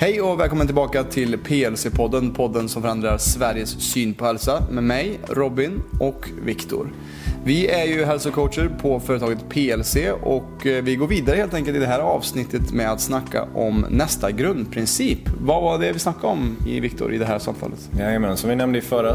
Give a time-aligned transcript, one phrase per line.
[0.00, 5.20] Hej och välkommen tillbaka till PLC-podden, podden som förändrar Sveriges syn på hälsa med mig,
[5.28, 6.92] Robin och Viktor.
[7.44, 11.80] Vi är ju hälsocoacher på företaget PLC och eh, vi går vidare helt enkelt i
[11.80, 15.18] det här avsnittet med att snacka om nästa grundprincip.
[15.40, 17.90] Vad var det vi snackade om i Viktor i det här samtalet?
[17.98, 19.10] Jajamän, som vi nämnde i förra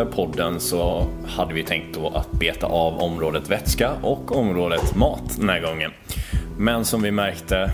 [0.00, 5.36] eh, podden så hade vi tänkt då att beta av området vätska och området mat
[5.38, 5.90] den här gången.
[6.58, 7.72] Men som vi märkte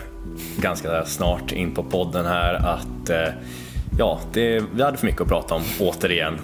[0.56, 3.34] ganska snart in på podden här att eh,
[3.98, 6.38] ja, det, vi hade för mycket att prata om återigen.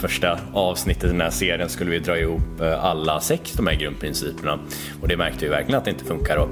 [0.00, 3.74] Första avsnittet i den här serien skulle vi dra ihop eh, alla sex de här
[3.74, 4.58] grundprinciperna
[5.02, 6.36] och det märkte vi verkligen att det inte funkar.
[6.36, 6.48] Då.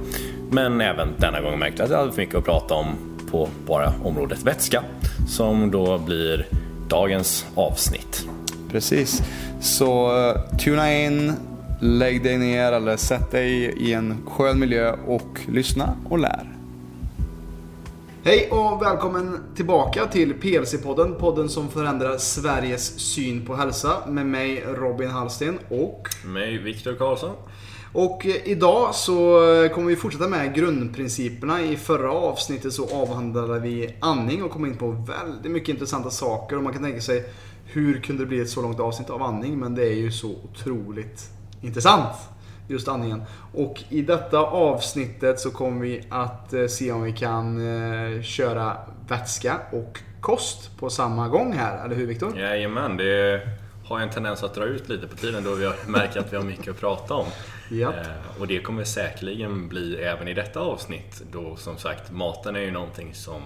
[0.51, 2.87] Men även denna gång märkte vi att vi hade för mycket att prata om
[3.31, 4.83] på bara området vätska
[5.29, 6.47] som då blir
[6.89, 8.27] dagens avsnitt.
[8.71, 9.23] Precis,
[9.61, 11.33] så uh, tuna in,
[11.81, 16.54] lägg dig ner eller sätt dig i en skön miljö och lyssna och lär.
[18.27, 21.15] Hej och välkommen tillbaka till PLC-podden.
[21.15, 24.07] Podden som förändrar Sveriges syn på hälsa.
[24.09, 26.09] Med mig Robin Hallsten och...
[26.27, 27.31] Mig Viktor Karlsson.
[27.93, 29.15] Och idag så
[29.75, 31.61] kommer vi fortsätta med grundprinciperna.
[31.61, 36.57] I förra avsnittet så avhandlade vi andning och kom in på väldigt mycket intressanta saker.
[36.57, 37.25] Och man kan tänka sig
[37.65, 39.59] hur kunde det bli ett så långt avsnitt av andning?
[39.59, 41.31] Men det är ju så otroligt
[41.63, 42.17] intressant
[42.69, 43.23] just andningen.
[43.53, 47.61] Och i detta avsnittet så kommer vi att eh, se om vi kan
[48.17, 48.77] eh, köra
[49.09, 52.39] vätska och kost på samma gång här, eller hur Viktor?
[52.39, 53.41] Jajamän, det
[53.85, 56.45] har en tendens att dra ut lite på tiden då vi märker att vi har
[56.45, 57.27] mycket att prata om.
[57.71, 57.95] Japp.
[57.95, 62.61] Eh, och det kommer säkerligen bli även i detta avsnitt då som sagt maten är
[62.61, 63.43] ju någonting som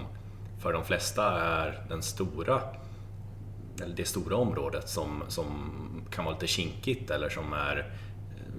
[0.61, 2.61] för de flesta är den stora
[3.83, 5.47] eller det stora området som, som
[6.11, 7.91] kan vara lite kinkigt eller som är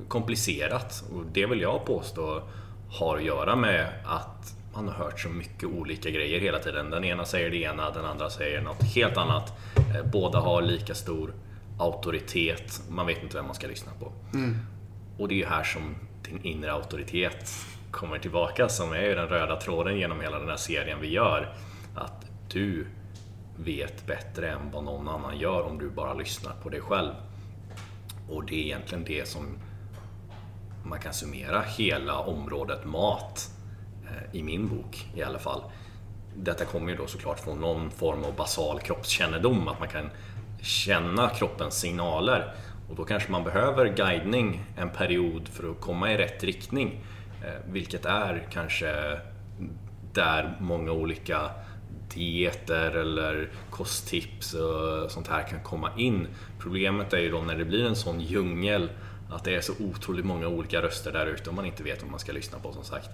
[0.08, 2.42] komplicerat och det vill jag påstå
[2.90, 6.90] har att göra med att man har hört så mycket olika grejer hela tiden.
[6.90, 9.52] Den ena säger det ena, den andra säger något helt annat.
[9.76, 11.34] Eh, båda har lika stor
[11.78, 14.12] auktoritet, man vet inte vem man ska lyssna på.
[14.34, 14.56] Mm.
[15.18, 17.50] Och det är ju här som din inre auktoritet
[17.90, 21.54] kommer tillbaka som är ju den röda tråden genom hela den här serien vi gör.
[21.94, 22.86] Att du
[23.56, 27.12] vet bättre än vad någon annan gör om du bara lyssnar på dig själv.
[28.28, 29.58] Och det är egentligen det som
[30.84, 33.50] man kan summera hela området mat
[34.04, 35.62] eh, i min bok i alla fall.
[36.36, 40.10] Detta kommer ju då såklart från någon form av basal kroppskännedom, att man kan
[40.62, 42.54] känna kroppens signaler.
[42.90, 47.04] Och då kanske man behöver guidning en period för att komma i rätt riktning.
[47.44, 49.18] Eh, vilket är kanske
[50.12, 51.50] där många olika
[52.14, 56.26] dieter eller kosttips och sånt här kan komma in.
[56.58, 58.90] Problemet är ju då när det blir en sån djungel
[59.32, 62.10] att det är så otroligt många olika röster där ute och man inte vet vad
[62.10, 63.10] man ska lyssna på som sagt.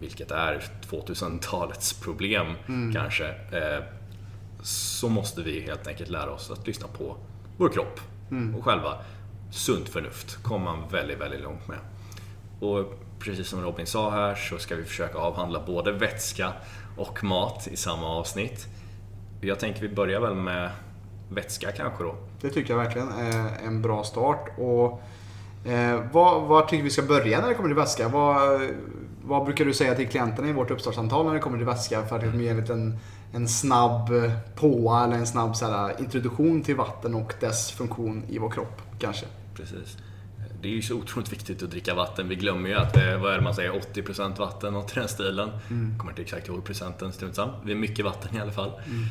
[0.00, 2.94] Vilket är 2000-talets problem Mm.
[2.94, 3.28] kanske.
[3.28, 3.84] Eh,
[4.62, 7.16] så måste vi helt enkelt lära oss att lyssna på
[7.56, 8.00] vår kropp
[8.30, 8.54] Mm.
[8.54, 8.98] och själva
[9.50, 11.78] sunt förnuft kommer man väldigt, väldigt långt med.
[12.60, 16.52] Och precis som Robin sa här så ska vi försöka avhandla både vätska
[16.96, 18.66] och mat i samma avsnitt.
[19.40, 20.70] Jag tänker vi börjar väl med
[21.30, 22.14] vätska kanske då.
[22.40, 24.48] Det tycker jag verkligen är en bra start.
[24.58, 25.02] Och
[25.68, 28.08] eh, vad, vad tycker vi ska börja när det kommer till vätska?
[28.08, 28.60] Vad,
[29.24, 32.06] vad brukar du säga till klienterna i vårt uppstartssamtal när det kommer till vätska?
[32.06, 32.98] För att liksom ge en liten
[33.32, 38.24] en snabb eh, påa eller en snabb så här, introduktion till vatten och dess funktion
[38.28, 39.26] i vår kropp kanske.
[39.54, 39.96] Precis.
[40.62, 42.28] Det är ju så otroligt viktigt att dricka vatten.
[42.28, 45.00] Vi glömmer ju att det är, vad är det man säger, 80% vatten, något i
[45.00, 45.50] den stilen.
[45.70, 45.98] Mm.
[45.98, 47.52] Kommer inte exakt ihåg procenten, strunt samma.
[47.64, 48.68] Det är mycket vatten i alla fall.
[48.68, 49.04] Mm.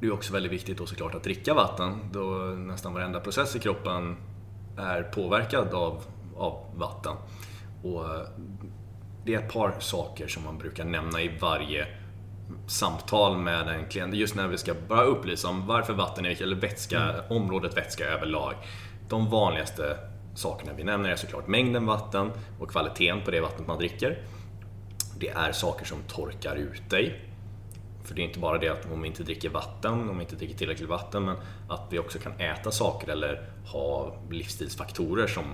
[0.00, 2.24] Det är också väldigt viktigt då såklart att dricka vatten då
[2.56, 4.16] nästan varenda process i kroppen
[4.76, 6.02] är påverkad av,
[6.36, 7.16] av vatten.
[7.82, 8.04] Och
[9.24, 11.86] det är ett par saker som man brukar nämna i varje
[12.66, 14.14] samtal med en klient.
[14.14, 18.04] Just när vi ska bara upplysa om varför vatten är viktigt, eller vätska, området vätska
[18.04, 18.54] överlag.
[19.08, 19.98] De vanligaste
[20.34, 22.30] sakerna vi nämner är såklart mängden vatten
[22.60, 24.22] och kvaliteten på det vattnet man dricker.
[25.18, 27.33] Det är saker som torkar ut dig.
[28.04, 30.36] För det är inte bara det att om vi inte dricker vatten, om vi inte
[30.36, 31.36] dricker tillräckligt vatten, men
[31.68, 35.44] att vi också kan äta saker eller ha livsstilsfaktorer som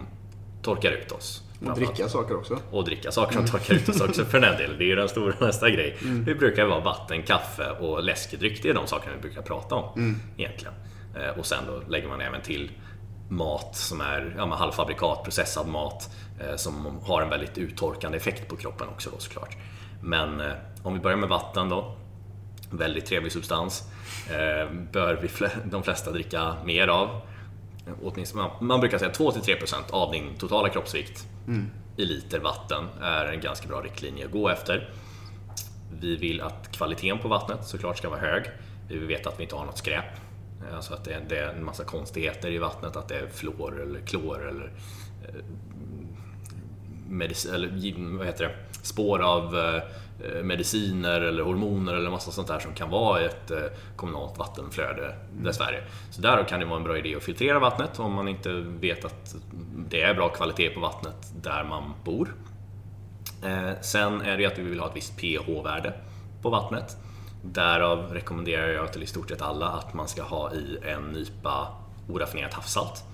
[0.63, 1.43] torkar ut oss.
[1.67, 2.59] Och dricka saker också.
[2.71, 4.79] Och dricka saker som torkar ut oss också för den delen.
[4.79, 5.97] Det är ju den stora nästa grej.
[6.27, 8.63] Det brukar vara vatten, kaffe och läskedryck.
[8.63, 10.75] Det är de sakerna vi brukar prata om egentligen.
[11.17, 12.71] Eh, Och sen då lägger man även till
[13.29, 16.11] mat som är ja, halvfabrikat, processad mat
[16.41, 19.57] eh, som har en väldigt uttorkande effekt på kroppen också då såklart.
[20.03, 21.97] Men eh, om vi börjar med vatten då.
[22.71, 23.83] Väldigt trevlig substans.
[24.31, 27.21] Eh, bör vi de flesta dricka mer av.
[28.61, 31.27] Man- brukar säga 2-3% av din totala kroppsvikt
[31.97, 34.91] i liter vatten är en ganska bra riktlinje att gå efter.
[36.01, 38.43] vi vill att kvaliteten på vattnet såklart ska vara hög.
[38.89, 40.05] Vi vill veta att vi inte har något skräp.
[40.75, 44.49] Alltså att det, är en massa konstigheter i vattnet, att det är fluor eller klor
[44.49, 44.73] eller,
[45.29, 45.35] eh,
[47.09, 48.55] medic- eller vad heter det?
[48.83, 49.83] spår av eh,
[50.43, 53.59] mediciner eller hormoner eller massa sånt där som kan vara i ett eh,
[53.97, 55.83] kommunalt vattenflöde dessvärre.
[56.11, 59.05] Så där kan det vara en bra idé att filtrera vattnet om man inte vet
[59.05, 59.35] att
[59.89, 62.35] det är bra kvalitet på vattnet där man bor.
[63.45, 65.93] Eh, sen är det att vi vill ha ett visst pH-värde
[66.43, 66.97] på vattnet.
[67.43, 71.69] Därav rekommenderar jag till i stort sett alla att man ska ha i en nypa
[72.09, 73.05] oraffinerat havssalt.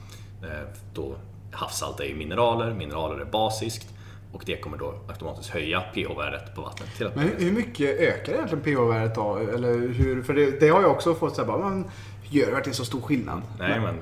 [0.42, 1.14] Eh, då
[1.52, 3.95] havssalt är ju mineraler, mineraler är basiskt
[4.36, 6.88] och det kommer då automatiskt höja pH-värdet på vattnet.
[6.96, 9.36] Till Men hur, hur mycket ökar egentligen pH-värdet då?
[9.36, 11.84] Eller hur, för det, det har jag också fått säga, men
[12.30, 13.42] gör det verkligen så stor skillnad?
[13.58, 13.94] Nej, men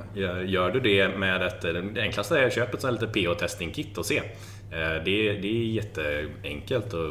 [0.49, 4.19] gör du det med ett, det enklaste är att köpa ett lite pH-testing-kit och se.
[4.19, 7.11] Eh, det är, det är jätteenkelt och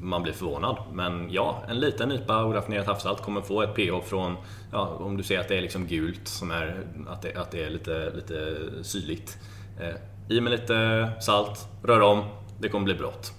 [0.00, 0.76] man blir förvånad.
[0.92, 4.36] Men ja, en liten nypa oraffinerat havssalt kommer få ett pH från,
[4.72, 7.64] ja, om du ser att det är liksom gult, som är, att, det, att det
[7.64, 9.38] är lite, lite syrligt.
[9.80, 12.24] Eh, I med lite salt, rör om,
[12.60, 13.32] det kommer bli blått.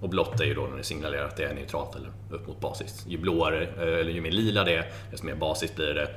[0.00, 2.60] Och blått är ju då när det signalerar att det är neutralt eller upp mot
[2.60, 3.06] basiskt.
[3.06, 6.08] Ju blåare, eh, eller ju mer lila det är, desto mer basiskt blir det.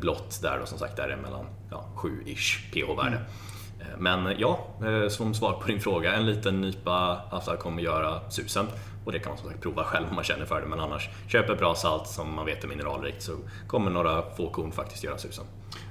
[0.00, 3.16] Blått där då som sagt, där är mellan ja, 7-ish pH-värde.
[3.16, 3.26] Mm.
[3.98, 4.66] Men ja,
[5.08, 8.66] som svar på din fråga, en liten nypa havssalt kommer göra susen.
[9.04, 10.66] Och det kan man som sagt prova själv om man känner för det.
[10.66, 13.36] Men annars, köp ett bra salt som man vet är mineralrikt så
[13.66, 15.44] kommer några få korn faktiskt göra susen.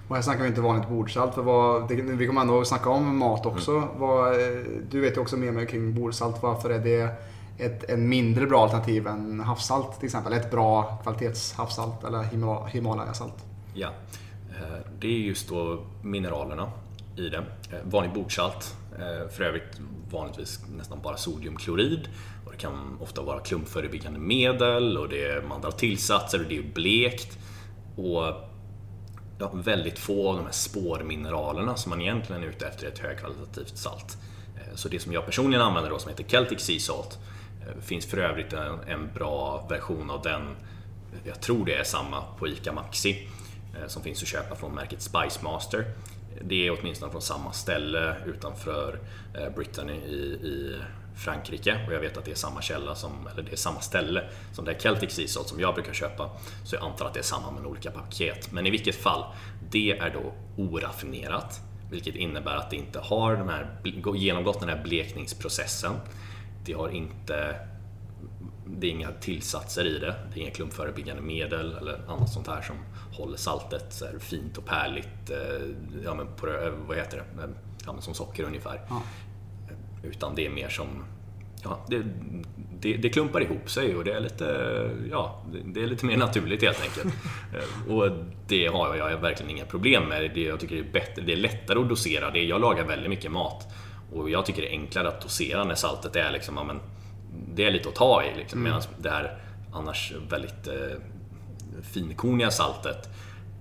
[0.07, 1.35] Och här snackar vi inte vanligt bordsalt.
[1.35, 3.71] För vad, det, vi kommer ändå snacka om mat också.
[3.71, 3.87] Mm.
[3.97, 4.33] Vad,
[4.89, 6.43] du vet ju också mer kring bordsalt.
[6.43, 7.09] Varför är det
[7.57, 10.33] ett en mindre bra alternativ än havssalt till exempel?
[10.33, 12.23] Ett bra kvalitetshavssalt eller
[12.67, 13.45] Himalayasalt?
[13.73, 13.87] Ja,
[14.49, 16.71] eh, det är just då mineralerna
[17.17, 17.37] i det.
[17.71, 19.79] Eh, vanlig bordsalt, eh, för övrigt
[20.11, 22.09] vanligtvis nästan bara sodiumklorid
[22.53, 26.73] det kan ofta vara klumpförebyggande medel och det är, man drar tillsatser och det är
[26.73, 27.37] blekt.
[27.95, 28.23] Och
[29.39, 32.99] ja, väldigt få av de här spårmineralerna som man egentligen är ute efter är ett
[32.99, 34.17] högkvalitativt salt.
[34.55, 37.19] Eh, så det som jag personligen använder då som heter Celtic Sea Salt
[37.61, 40.55] eh, finns för övrigt en, en bra version av den,
[41.23, 43.27] jag tror det är samma på ICA Maxi,
[43.79, 45.85] eh, som finns att köpa från märket Spice Master.
[46.41, 48.99] Det är åtminstone från samma ställe utanför
[49.55, 50.79] Brittany i, i
[51.15, 54.29] Frankrike och jag vet att det är samma källa som, eller det är samma ställe
[54.53, 56.29] som det är Celtic Seasalt som jag brukar köpa.
[56.65, 58.51] Så jag antar att det är samma men olika paket.
[58.51, 59.25] Men i vilket fall,
[59.69, 60.33] det är då
[60.63, 61.61] oraffinerat.
[61.91, 63.77] Vilket innebär att det inte har de här,
[64.15, 65.93] genomgått den här blekningsprocessen.
[66.65, 67.55] Det har inte
[68.65, 70.15] det är inga tillsatser i det.
[70.33, 72.75] Det är inga klumpförebyggande medel eller annat sånt här som
[73.17, 75.29] håller saltet så fint och pärligt.
[75.29, 75.67] Eh,
[76.03, 77.43] ja, men på, eh, vad heter det?
[77.43, 77.49] Eh,
[77.85, 78.81] ja, som socker ungefär.
[78.89, 79.01] Ja.
[80.03, 80.87] Utan det är mer som
[81.63, 82.03] Ja, det,
[82.79, 84.45] det, det, klumpar ihop sig och det är lite,
[85.11, 87.15] ja, det är lite mer naturligt helt enkelt.
[87.53, 88.11] Eh, och
[88.47, 90.31] det har jag verkligen inga problem med.
[90.33, 92.31] Det, jag tycker det är, bättre, det är lättare att dosera.
[92.31, 93.67] Det, jag lagar väldigt mycket mat
[94.13, 96.79] och jag tycker det är enklare att dosera när saltet är liksom, ja, men,
[97.55, 98.37] det är lite att ta i.
[98.37, 98.71] Liksom, mm.
[98.71, 99.37] Medan det här
[99.73, 100.97] annars väldigt eh,
[101.93, 103.09] finkorniga saltet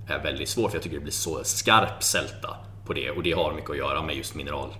[0.08, 2.56] är väldigt svårt för jag tycker det blir så skarp sälta
[2.86, 4.70] på det och det har mycket att göra med just mineral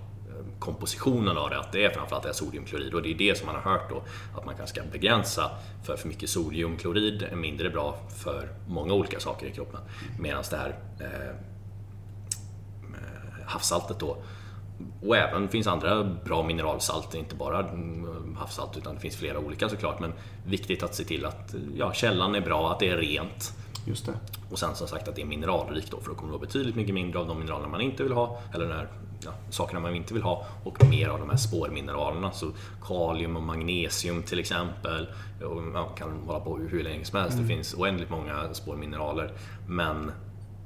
[0.63, 3.55] kompositionen av det, att det är framförallt är sodiumklorid och det är det som man
[3.55, 4.03] har hört då
[4.37, 5.51] att man kanske ska begränsa
[5.83, 9.79] för för mycket sodiumklorid är mindre bra för många olika saker i kroppen.
[10.19, 11.35] Medan det här eh, eh,
[13.45, 14.17] havssaltet då
[15.01, 19.69] och även finns andra bra mineralsalt, inte bara mm, havssalt utan det finns flera olika
[19.69, 19.99] såklart.
[19.99, 20.13] Men
[20.45, 23.53] viktigt att se till att ja, källan är bra, att det är rent.
[23.85, 24.13] Just det.
[24.51, 26.75] Och sen som sagt att det är mineralrikt då, för då kommer det vara betydligt
[26.75, 28.87] mycket mindre av de mineraler man inte vill ha, eller den här
[29.25, 32.31] ja, sakerna man inte vill ha och mer av de här spårmineralerna.
[32.31, 32.51] Så
[32.87, 35.07] kalium och magnesium till exempel.
[35.43, 37.33] Och man kan hålla på hur länge som helst.
[37.33, 37.47] Mm.
[37.47, 39.31] Det finns oändligt många spårmineraler.
[39.67, 40.11] Men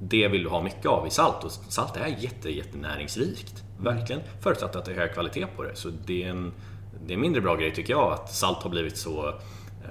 [0.01, 3.63] det vill du ha mycket av i salt och salt är jätte, jättenäringsrikt.
[3.79, 4.21] Verkligen.
[4.41, 5.75] Förutsatt att det är hög kvalitet på det.
[5.75, 6.53] Så det är en,
[7.05, 9.33] det är en mindre bra grej tycker jag att salt har blivit så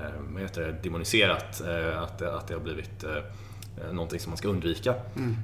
[0.02, 1.60] eh, heter det, demoniserat.
[1.60, 4.94] Eh, att, att det har blivit eh, någonting som man ska undvika.
[5.16, 5.36] Mm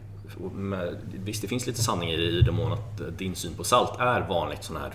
[1.24, 4.64] visst, det finns lite sanning i det mån att din syn på salt är vanligt
[4.64, 4.92] sån här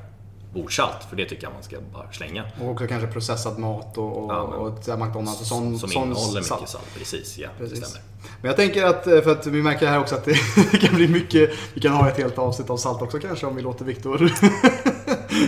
[0.57, 2.43] bordsalt, för det tycker jag man ska bara slänga.
[2.61, 6.41] Och också kanske processad mat och, och, ja, och McDonalds och sån Som sån innehåller
[6.41, 6.61] salt.
[6.61, 7.37] mycket salt, precis.
[7.37, 7.77] Ja, precis.
[7.77, 8.07] stämmer.
[8.41, 10.33] Men jag tänker att, eh, för att vi märker här också att det
[10.81, 13.61] kan bli mycket, vi kan ha ett helt avsnitt av salt också kanske om vi
[13.61, 14.31] låter Viktor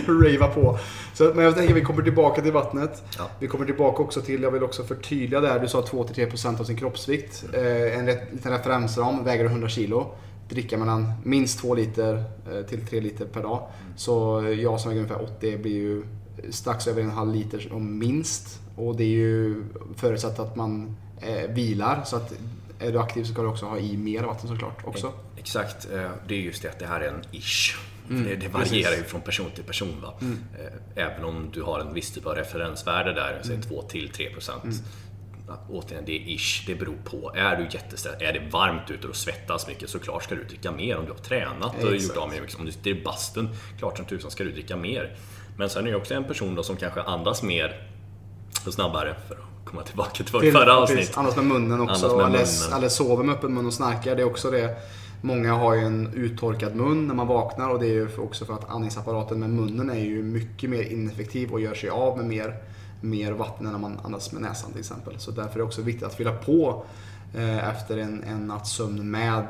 [0.24, 0.78] rava på.
[1.14, 3.02] Så, men jag tänker att vi kommer tillbaka till vattnet.
[3.18, 3.30] Ja.
[3.38, 6.76] Vi kommer tillbaka också till, jag vill också förtydliga där, du sa 2-3% av sin
[6.76, 7.44] kroppsvikt.
[7.52, 10.14] Eh, en liten referensram, väger 100 kilo.
[10.50, 13.68] Dricka mellan minst 2 liter eh, till 3 liter per dag.
[13.96, 16.02] Så jag som väger ungefär 80 blir ju
[16.50, 18.60] strax över en halv liter om minst.
[18.76, 19.64] Och det är ju
[19.96, 22.02] förutsatt att man eh, vilar.
[22.04, 22.32] Så att
[22.78, 25.12] är du aktiv så ska du också ha i mer vatten såklart också.
[25.36, 27.76] Exakt, eh, det är just det att det här är en ish.
[28.10, 29.94] Mm, det, det varierar ju från person till person.
[30.02, 30.14] Va?
[30.20, 34.30] Eh, Även om du har en viss typ av referensvärde där, säg 2 till 3
[34.30, 34.64] procent.
[35.70, 37.32] Återigen, det är ish, det beror på.
[37.34, 40.96] Är du jättestressad, är det varmt ute och svettas mycket, såklart ska du dricka mer.
[40.98, 42.02] Om du har tränat och Exakt.
[42.02, 45.16] gjort av med om du sitter i bastun, klart som tusan ska du dricka mer.
[45.56, 47.88] Men sen är det också en person då som kanske andas mer
[48.66, 51.18] och snabbare, för att komma tillbaka till vårt Till- förra precis, avsnitt.
[51.18, 52.06] Andas med munnen också.
[52.06, 52.76] Med eller, munnen.
[52.76, 54.16] eller sover med öppen mun och snarkar.
[54.16, 54.76] Det är också det.
[55.22, 58.54] Många har ju en uttorkad mun när man vaknar och det är ju också för
[58.54, 62.54] att andningsapparaten med munnen är ju mycket mer ineffektiv och gör sig av med mer,
[63.00, 65.14] mer vatten än när man andas med näsan till exempel.
[65.18, 66.84] Så därför är det också viktigt att fylla på
[67.34, 69.46] eh, efter en, en natts sömn med,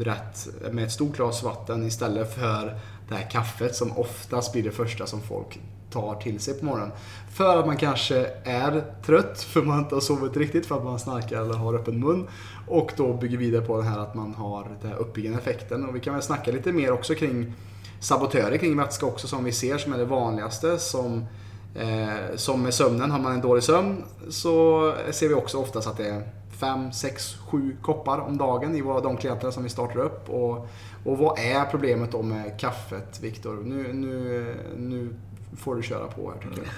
[0.00, 2.78] rätt, med ett stort glas vatten istället för
[3.08, 6.92] det här kaffet som oftast blir det första som folk tar till sig på morgonen.
[7.34, 10.98] För att man kanske är trött, för man inte har sovit riktigt, för att man
[10.98, 12.26] snarkar eller har öppen mun.
[12.68, 15.88] Och då bygger vidare på det här att man har den här uppbyggande effekten.
[15.88, 17.52] Och vi kan väl snacka lite mer också kring
[18.00, 20.78] sabotörer kring vätska också som vi ser som är det vanligaste.
[20.78, 21.26] Som,
[21.74, 25.96] eh, som med sömnen, har man en dålig sömn så ser vi också oftast att
[25.96, 26.22] det är
[26.60, 30.30] 5, 6, 7 koppar om dagen i våra, de klienter som vi startar upp.
[30.30, 30.68] Och,
[31.04, 33.62] och vad är problemet då med kaffet, Viktor?
[33.64, 35.14] Nu, nu, nu
[35.56, 36.70] får du köra på här tycker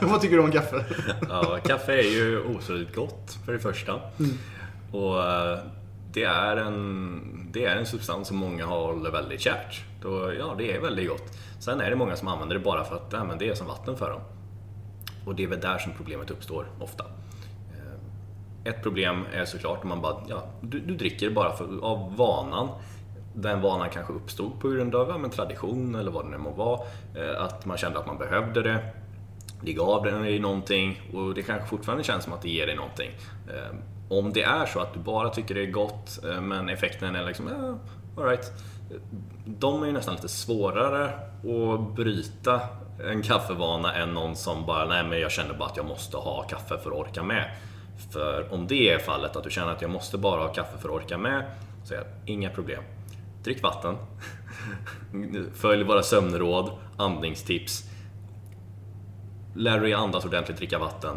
[0.00, 0.08] jag.
[0.10, 0.84] vad tycker du om kaffe?
[1.28, 4.00] Ja, kaffe är ju otroligt gott för det första.
[4.92, 5.58] Och eh,
[6.12, 7.20] det är, en,
[7.52, 9.84] det är en substans som många håller väldigt kärt.
[10.02, 11.32] Då, ja, det är väldigt gott.
[11.58, 13.66] Sen är det många som använder det bara för att ja, men det är som
[13.66, 14.20] vatten för dem.
[15.26, 17.04] Och det är väl där som problemet uppstår ofta.
[17.74, 22.16] Eh, ett problem är såklart om man bara, ja, du, du dricker bara för, av
[22.16, 22.68] vanan.
[23.34, 26.50] Den vanan kanske uppstod på grund av ja, men tradition eller vad det nu må
[26.50, 26.80] vara.
[27.14, 28.92] Eh, att man kände att man behövde det.
[29.62, 33.10] Det gav dig någonting och det kanske fortfarande känns som att det ger dig någonting.
[33.48, 33.76] Eh,
[34.08, 37.48] om det är så att du bara tycker det är gott men effekten är liksom,
[37.48, 37.78] ja,
[38.16, 38.52] all right.
[39.44, 42.60] De är ju nästan lite svårare att bryta
[43.10, 46.42] en kaffevana än någon som bara, nej men jag känner bara att jag måste ha
[46.42, 47.50] kaffe för att orka med.
[48.12, 50.88] För om det är fallet, att du känner att jag måste bara ha kaffe för
[50.88, 51.44] att orka med,
[51.84, 52.82] så är det inga problem.
[53.44, 53.96] Drick vatten.
[55.54, 57.84] Följ våra sömnråd, andningstips.
[59.54, 61.16] Lär dig andas ordentligt, dricka vatten.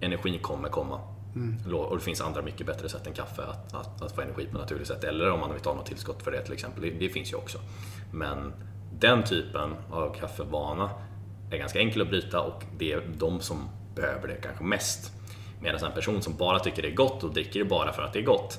[0.00, 1.00] Energin kommer komma.
[1.34, 1.74] Mm.
[1.74, 4.58] Och det finns andra mycket bättre sätt än kaffe att, att, att få energi på
[4.58, 5.04] naturligt sätt.
[5.04, 6.82] Eller om man vill ta något tillskott för det till exempel.
[6.82, 7.58] Det, det finns ju också.
[8.12, 8.52] Men
[8.98, 10.90] den typen av kaffevana
[11.50, 15.12] är ganska enkel att bryta och det är de som behöver det kanske mest.
[15.62, 18.12] Medan en person som bara tycker det är gott och dricker det bara för att
[18.12, 18.58] det är gott.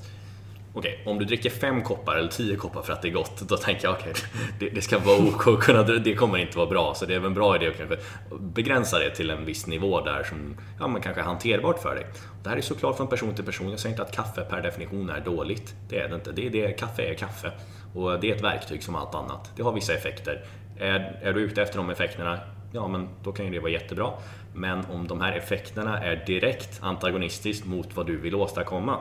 [0.74, 3.56] Okej, om du dricker fem koppar eller tio koppar för att det är gott, då
[3.56, 4.12] tänker jag okej,
[4.58, 6.94] det, det ska vara OK kunna, det kommer inte vara bra.
[6.94, 7.96] Så det är väl en bra idé att kanske
[8.40, 12.06] begränsa det till en viss nivå där som ja, men kanske är hanterbart för dig.
[12.42, 13.70] Det här är såklart från person till person.
[13.70, 15.74] Jag säger inte att kaffe per definition är dåligt.
[15.88, 16.32] Det är det inte.
[16.32, 17.52] Det är det, kaffe är kaffe.
[17.94, 19.50] Och det är ett verktyg som allt annat.
[19.56, 20.44] Det har vissa effekter.
[20.78, 22.38] Är, är du ute efter de effekterna,
[22.72, 24.10] ja men då kan ju det vara jättebra.
[24.54, 28.98] Men om de här effekterna är direkt antagonistiskt mot vad du vill åstadkomma,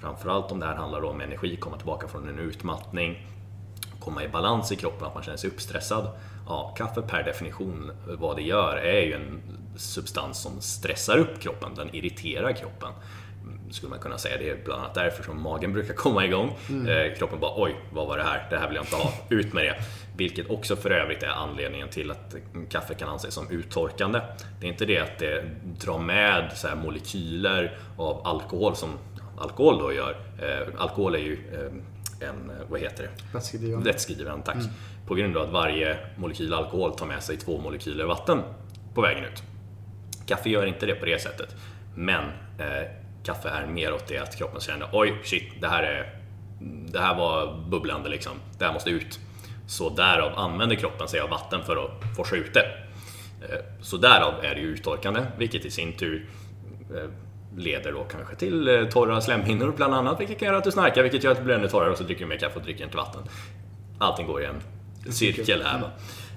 [0.00, 3.26] Framförallt om det här handlar om energi, komma tillbaka från en utmattning,
[4.00, 6.08] komma i balans i kroppen, att man känner sig uppstressad.
[6.48, 9.40] Ja, kaffe per definition, vad det gör, är ju en
[9.76, 12.88] substans som stressar upp kroppen, den irriterar kroppen.
[13.42, 14.36] Mm, Skulle man kunna säga.
[14.38, 16.56] Det är bland annat därför som magen brukar komma igång.
[16.88, 18.46] Eh, kroppen bara oj, vad var det här?
[18.50, 19.12] Det här vill jag inte ha.
[19.28, 19.74] Ut med det.
[20.16, 22.34] Vilket också för övrigt är anledningen till att
[22.70, 24.20] kaffe kan anses som uttorkande.
[24.60, 25.44] Det är inte det att det
[25.80, 28.90] drar med så molekyler av alkohol som
[29.38, 30.16] alkohol då gör.
[30.42, 33.10] Eh, alkohol är ju eh, en, eh, vad heter det?
[33.32, 33.86] Vätskedrivande.
[33.86, 34.56] Lättskriven, tack.
[35.06, 38.42] På grund av att varje molekyl alkohol tar med sig två molekyler vatten
[38.94, 39.42] på vägen ut.
[40.26, 41.56] Kaffe gör inte det på det sättet.
[41.94, 42.24] Men
[42.58, 42.88] eh,
[43.24, 46.20] kaffe är mer åt det att kroppen känner oj, shit, det här, är,
[46.92, 48.32] det här var bubblande liksom.
[48.58, 49.20] Det här måste ut.
[49.66, 52.66] Så därav använder kroppen sig av vatten för att forsa ut det.
[53.42, 56.28] Eh, så därav är det ju uttorkande, vilket i sin tur
[56.94, 57.10] eh,
[57.56, 61.02] leder då kanske till eh, torra slemhinnor bland annat, vilket kan göra att du snarkar,
[61.02, 62.84] vilket gör att du blir ännu torrare och så dricker du mer kaffe och dricker
[62.84, 63.22] inte vatten.
[63.98, 65.80] Allting går i en cirkel här.
[65.80, 65.90] Va?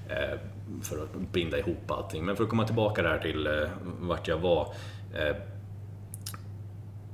[0.10, 0.40] Eh,
[0.84, 2.26] för att binda ihop allting.
[2.26, 3.54] Men för att komma tillbaka där till eh,
[4.00, 4.74] vart jag var.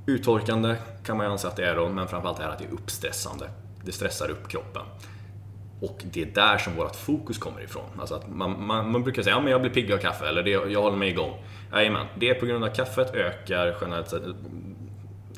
[0.07, 2.65] Uttorkande kan man ju anse att det är då, men framförallt är det att det
[2.65, 3.49] är uppstressande.
[3.83, 4.81] Det stressar upp kroppen.
[5.79, 7.89] Och det är där som vårt fokus kommer ifrån.
[7.99, 10.43] Alltså att man, man, man brukar säga att ja, jag blir pigg av kaffe, eller
[10.43, 11.43] det, jag håller mig igång.
[11.71, 14.33] Jajamän, det är på grund av att kaffet ökar generellt sett eh,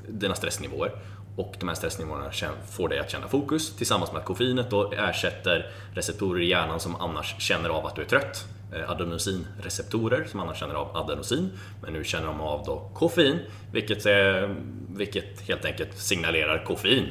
[0.07, 0.91] dina stressnivåer.
[1.35, 2.31] Och de här stressnivåerna
[2.71, 6.95] får dig att känna fokus tillsammans med att koffeinet då ersätter receptorer i hjärnan som
[6.95, 8.45] annars känner av att du är trött.
[8.73, 11.49] Eh, adenosinreceptorer som annars känner av adenosin.
[11.81, 13.39] Men nu känner de av då koffein,
[13.71, 14.55] vilket, är,
[14.89, 17.07] vilket helt enkelt signalerar koffein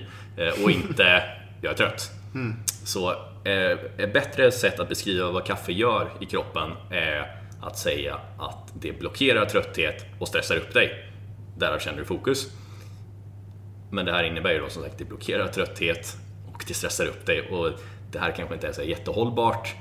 [0.64, 1.22] och inte
[1.62, 2.10] jag är trött.
[2.34, 2.56] Mm.
[2.86, 3.10] Så
[3.44, 8.72] eh, ett bättre sätt att beskriva vad kaffe gör i kroppen är att säga att
[8.74, 11.12] det blockerar trötthet och stressar upp dig.
[11.56, 12.50] Därav känner du fokus.
[13.90, 16.16] Men det här innebär ju då som sagt att det blockerar trötthet
[16.54, 17.70] och det stressar upp dig och
[18.12, 19.74] det här kanske inte är ett jättehållbart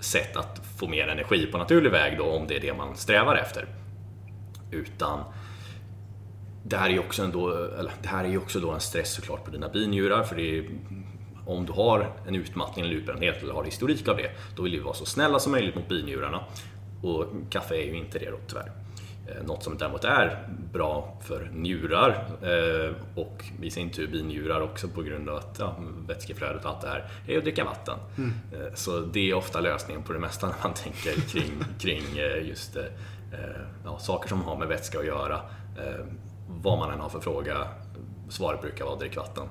[0.00, 3.36] sätt att få mer energi på naturlig väg då om det är det man strävar
[3.36, 3.66] efter.
[4.70, 5.24] Utan
[6.64, 7.68] det här är ju också, ändå,
[8.02, 10.64] det här är också då en stress såklart på dina binjurar för det är,
[11.46, 14.80] om du har en utmattning eller utbrändhet eller har historik av det, då vill du
[14.80, 16.44] vara så snälla som möjligt mot binjurarna.
[17.02, 18.72] Och kaffe är ju inte det då tyvärr.
[19.28, 24.88] Eh, något som däremot är bra för njurar eh, och i sin tur binjurar också
[24.88, 25.76] på grund av att ja,
[26.06, 27.98] vätskeflödet och allt det här är att dricka vatten.
[28.16, 28.32] Mm.
[28.52, 32.02] Eh, så det är ofta lösningen på det mesta när man tänker kring, kring
[32.42, 32.76] just
[33.84, 35.40] ja, saker som har med vätska att göra.
[36.48, 37.68] Vad man än har för fråga,
[38.28, 39.44] svaret brukar vara drick vatten.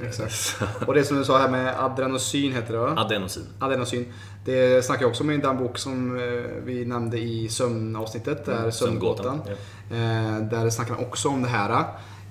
[0.00, 0.56] Exakt.
[0.86, 2.94] Och det som du sa här med adrenosin heter det va?
[2.96, 3.46] Adenosin.
[3.58, 4.12] Adenosin.
[4.44, 6.22] Det snackar jag också om i den bok som eh,
[6.64, 9.40] vi nämnde i sömnavsnittet, där mm, Sömngåtan.
[9.46, 9.52] Ja.
[9.96, 11.84] Eh, där snackar han också om det här.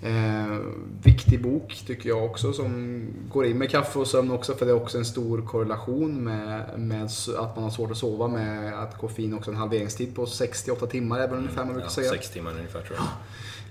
[0.03, 0.57] Eh,
[1.03, 4.71] viktig bok tycker jag också som går in med kaffe och sömn också för det
[4.71, 7.05] är också en stor korrelation med, med
[7.39, 11.19] att man har svårt att sova med att koffein också en halveringstid på 68 timmar
[11.19, 12.09] är väl ungefär man brukar ja, säga.
[12.09, 13.07] 6 timmar ungefär tror jag.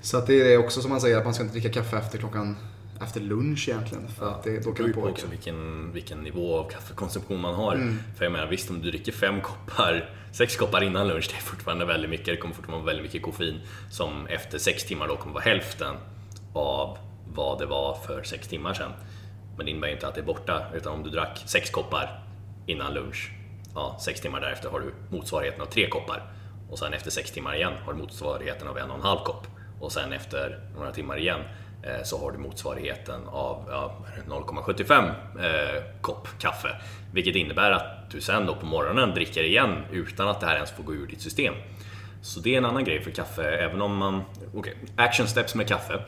[0.03, 2.19] Så att det är också som man säger att man ska inte dricka kaffe efter
[2.19, 2.57] klockan
[3.03, 4.09] efter lunch egentligen.
[4.09, 7.55] För ja, att det, då kan det beror också vilken, vilken nivå av kaffekonsumtion man
[7.55, 7.75] har.
[7.75, 7.99] Mm.
[8.17, 11.41] För jag menar visst, om du dricker fem koppar, sex koppar innan lunch, det är
[11.41, 12.27] fortfarande väldigt mycket.
[12.27, 15.95] Det kommer fortfarande vara väldigt mycket koffein som efter sex timmar då kommer vara hälften
[16.55, 16.99] av
[17.35, 18.93] vad det var för sex timmar sedan.
[19.57, 22.25] Men det innebär inte att det är borta, utan om du drack sex koppar
[22.67, 23.33] innan lunch,
[23.75, 26.33] ja, sex timmar därefter har du motsvarigheten av tre koppar.
[26.71, 29.47] Och sen efter sex timmar igen har du motsvarigheten av en och en halv kopp.
[29.81, 31.41] Och sen efter några timmar igen
[32.05, 33.97] så har du motsvarigheten av ja,
[34.29, 36.69] 0,75 eh, kopp kaffe.
[37.13, 40.71] Vilket innebär att du sen då på morgonen dricker igen utan att det här ens
[40.71, 41.55] får gå ur ditt system.
[42.23, 44.23] Så det är en annan grej för kaffe, även om man...
[44.55, 46.03] Okej, okay, action steps med kaffe.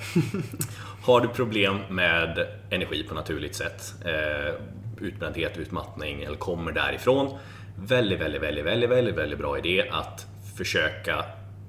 [1.02, 4.54] Har du problem med energi på naturligt sätt, eh,
[5.00, 7.38] utbrändhet, utmattning eller kommer därifrån.
[7.76, 11.24] Väldigt, väldigt, väldigt, väldigt, väldigt, väldigt bra idé att försöka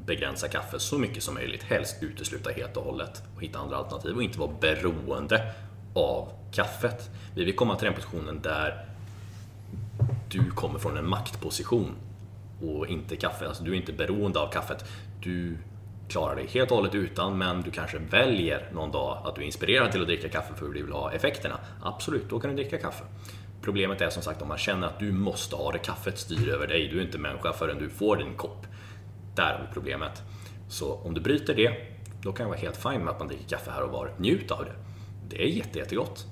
[0.06, 1.64] begränsa kaffe så mycket som möjligt.
[1.64, 5.54] Helst utesluta helt och hållet och hitta andra alternativ och inte vara beroende
[5.96, 7.10] av kaffet.
[7.36, 8.86] Vi vill komma till den positionen där
[10.30, 11.96] du kommer från en maktposition
[12.62, 13.48] och inte kaffe.
[13.48, 14.86] Alltså du är inte beroende av kaffet.
[15.22, 15.58] Du
[16.10, 19.46] klarar dig helt och hållet utan, men du kanske väljer någon dag att du är
[19.46, 21.60] inspirerad till att dricka kaffe för att du vill ha effekterna.
[21.82, 23.04] Absolut, då kan du dricka kaffe.
[23.62, 26.68] Problemet är som sagt om man känner att du måste ha det, kaffet styr över
[26.68, 26.88] dig.
[26.88, 28.68] Du är inte människa förrän du får din kopp.
[29.36, 30.22] Där har vi problemet.
[30.68, 31.72] Så om du bryter det,
[32.22, 34.12] då kan jag vara helt fine med att man dricker kaffe här och var.
[34.18, 34.74] Njut av det.
[35.30, 36.26] Det är jätte, jättegott.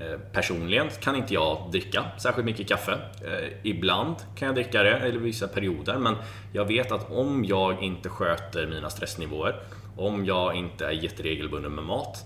[0.00, 2.92] Eh, personligen kan inte jag dricka särskilt mycket kaffe.
[2.92, 6.16] Eh, ibland kan jag dricka det, eller vissa perioder, men
[6.52, 9.62] jag vet att om jag inte sköter mina stressnivåer,
[9.96, 12.24] om jag inte är jätteregelbunden med mat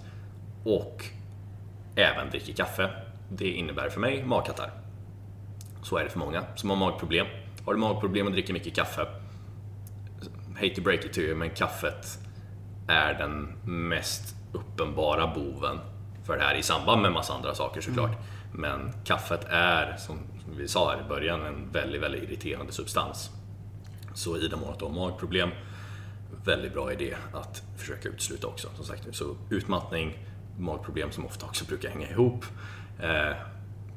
[0.65, 1.05] och
[1.97, 2.91] även dricker kaffe,
[3.29, 4.71] det innebär för mig magkatarr.
[5.83, 7.27] Så är det för många som har magproblem.
[7.65, 9.07] Har du magproblem och dricker mycket kaffe,
[10.55, 12.19] hate to break it to you, men kaffet
[12.89, 15.79] är den mest uppenbara boven
[16.27, 18.11] för det här i samband med massa andra saker såklart.
[18.11, 18.23] Mm.
[18.53, 20.19] Men kaffet är, som
[20.57, 23.31] vi sa här i början, en väldigt, väldigt irriterande substans.
[24.15, 25.51] Så i den mån att du har magproblem,
[26.45, 28.69] väldigt bra idé att försöka utesluta också.
[28.77, 30.19] Som sagt, så utmattning,
[30.59, 32.45] magproblem som ofta också brukar hänga ihop.
[33.01, 33.37] Eh,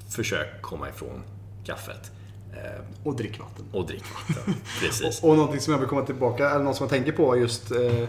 [0.10, 1.24] försök komma ifrån
[1.66, 2.12] kaffet.
[2.54, 3.66] Eh, och drickvatten.
[3.72, 5.24] Och drickvatten, precis.
[5.24, 7.72] och, och någonting som jag vill komma tillbaka, eller något som jag tänker på just
[7.72, 8.08] eh,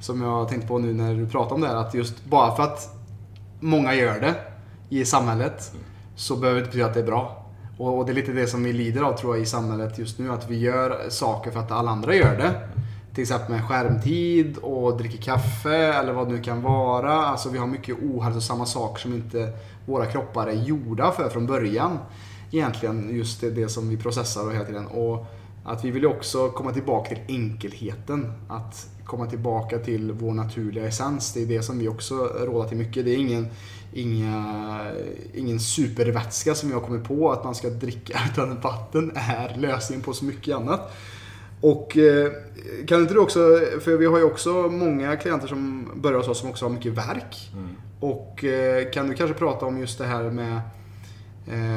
[0.00, 2.62] som jag tänkte på nu när du pratar om det här, att just bara för
[2.62, 2.94] att
[3.60, 4.34] många gör det
[4.88, 5.84] i samhället mm.
[6.16, 7.44] så behöver det inte betyda att det är bra.
[7.78, 10.18] Och, och, det är lite det som vi lider av tror jag i samhället just
[10.18, 12.68] nu, att vi gör saker för att alla andra gör det.
[13.14, 17.12] Till exempel med skärmtid och dricker kaffe eller vad det nu kan vara.
[17.12, 19.52] Alltså vi har mycket ohälsosamma saker som inte
[19.86, 21.98] våra kroppar är gjorda för från början
[22.50, 24.86] egentligen just det, det som vi processar och hela tiden.
[24.86, 25.26] Och
[25.64, 28.32] att vi vill också komma tillbaka till enkelheten.
[28.48, 31.32] Att komma tillbaka till vår naturliga essens.
[31.32, 33.04] Det är det som vi också råder till mycket.
[33.04, 33.46] Det är ingen,
[33.92, 34.80] inga,
[35.34, 38.18] ingen supervätska som vi har kommit på att man ska dricka.
[38.32, 40.92] Utan vatten är lösningen på så mycket annat.
[41.60, 42.32] Och eh,
[42.86, 43.38] kan inte du också,
[43.80, 46.92] för vi har ju också många klienter som börjar hos oss som också har mycket
[46.92, 47.50] verk.
[47.52, 47.68] Mm.
[48.00, 50.60] Och eh, kan du kanske prata om just det här med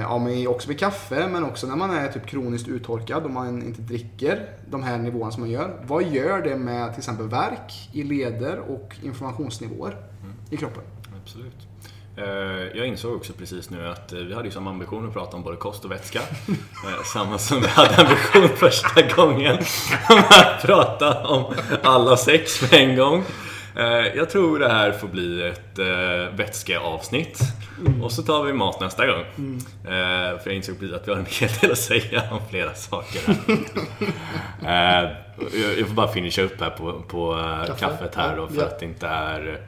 [0.02, 3.64] ja, men också vid kaffe, men också när man är typ kroniskt uttorkad och man
[3.64, 5.74] inte dricker de här nivåerna som man gör.
[5.84, 9.96] Vad gör det med till exempel värk i leder och inflammationsnivåer
[10.50, 10.84] i kroppen?
[11.24, 11.54] Absolut.
[12.18, 15.38] Eh, Jag insåg också precis nu att eh, vi hade ju samma ambition att prata
[15.38, 16.20] om både kost och vätska.
[16.88, 19.58] Eh, Samma som vi hade ambition första gången
[20.30, 21.54] att prata om
[21.84, 23.24] alla sex med en gång.
[23.78, 23.84] Eh,
[24.18, 27.40] Jag tror det här får bli ett eh, vätskeavsnitt.
[28.04, 29.22] Och så tar vi mat nästa gång.
[29.84, 32.74] Eh, För jag insåg precis att vi har en hel del att säga om flera
[32.74, 33.22] saker
[34.62, 35.26] här.
[35.78, 37.34] Jag får bara finisha upp här på, på
[37.68, 37.80] Kaffe?
[37.80, 38.66] kaffet här då, för Ja.
[38.66, 39.62] att det inte är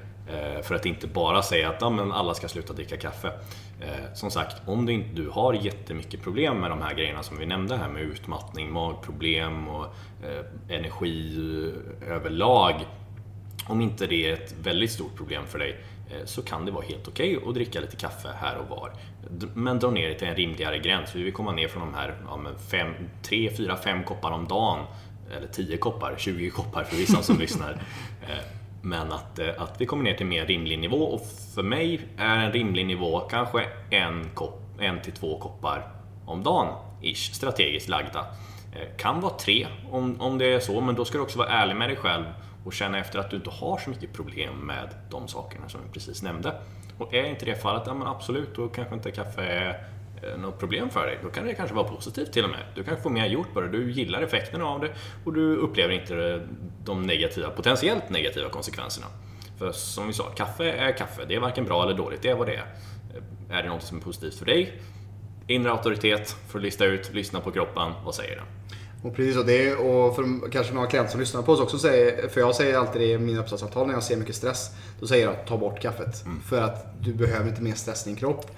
[0.64, 3.28] för att inte bara säga att ja, men alla ska sluta dricka kaffe.
[3.82, 7.38] Eh, Som sagt, om du, inte, du har jättemycket problem med de här grejerna som
[7.38, 9.86] vi nämnde här med utmattning, magproblem och
[10.24, 11.74] eh, energi
[12.10, 12.76] överlag.
[13.68, 16.86] Om inte det är ett väldigt stort problem för dig eh, så kan det vara
[16.86, 18.92] helt okej att dricka lite kaffe här och var.
[19.54, 21.16] Men dra ner det till en rimligare gräns.
[21.16, 22.40] Vi vill komma ner från de här ja,
[22.72, 24.86] fem, 3, 4, 5 koppar om dagen.
[25.38, 27.72] Eller 10 koppar, 20 koppar för vissa som lyssnar.
[28.22, 28.44] Eh,
[28.82, 31.22] Men att, eh, att vi kommer ner till en mer rimlig nivå och
[31.56, 35.92] för mig är en rimlig nivå kanske en, kopp, en till två koppar
[36.26, 36.68] om dagen,
[37.02, 38.26] ish, strategiskt lagda.
[38.98, 41.76] Kan vara tre om, om det är så, men då ska du också vara ärlig
[41.76, 42.24] med dig själv
[42.66, 45.94] och känna efter att du inte har så mycket problem med de sakerna som vi
[45.94, 46.54] precis nämnde.
[46.98, 49.88] Och är inte det fallet, ja men absolut, då kanske inte kaffe är
[50.24, 51.20] eh, något problem för dig.
[51.24, 52.60] Då kan det kanske vara positivt till och med.
[52.76, 54.90] Du kanske får mer gjort på det, du gillar effekterna av det
[55.26, 56.48] och du upplever inte
[56.84, 59.08] de negativa, potentiellt negativa konsekvenserna.
[59.58, 61.26] För som vi sa, kaffe är kaffe.
[61.28, 62.66] Det är varken bra eller dåligt, det är vad det är.
[63.50, 64.82] Eh, är det något som är positivt för dig?
[65.48, 68.46] Inre auktoritet för att lista ut, lyssna på kroppen, vad säger den?
[69.04, 72.28] Och precis så, det och för kanske några klienter som lyssnar på oss också säger,
[72.28, 74.72] för jag säger alltid det i mina uppsatsavtal när jag ser mycket stress.
[75.00, 76.24] Då säger jag ta bort kaffet.
[76.46, 78.52] För att du behöver inte mer stress i din kropp.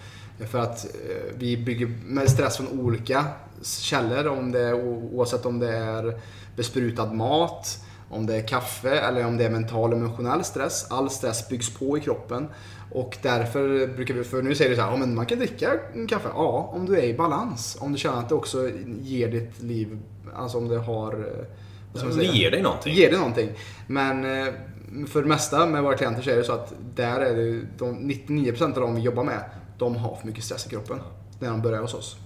[0.49, 3.25] För att eh, vi bygger med stress från olika
[3.63, 4.27] källor.
[4.27, 6.19] Om det oavsett om det är
[6.55, 7.79] besprutad mat,
[8.09, 10.87] om det är kaffe eller om det är mental och emotionell stress.
[10.89, 12.47] All stress byggs på i kroppen.
[12.91, 15.71] Och därför brukar vi, för nu säger du så här, ja, men man kan dricka
[15.93, 16.29] en kaffe.
[16.33, 17.77] Ja, om du är i balans.
[17.79, 18.69] Om du känner att det också
[19.01, 19.99] ger ditt liv,
[20.35, 21.13] alltså om det har...
[21.13, 21.45] eh,
[21.91, 22.33] vad ska man Det säga?
[22.33, 22.93] ger dig någonting.
[22.93, 23.49] ger det någonting.
[23.87, 24.53] Men eh,
[25.07, 28.11] för det mesta med våra klienter så är det så att där är det de
[28.11, 29.39] 99% av de vi jobbar med,
[29.77, 30.97] de har för mycket stress i kroppen.
[31.39, 32.17] När de börjar hos oss.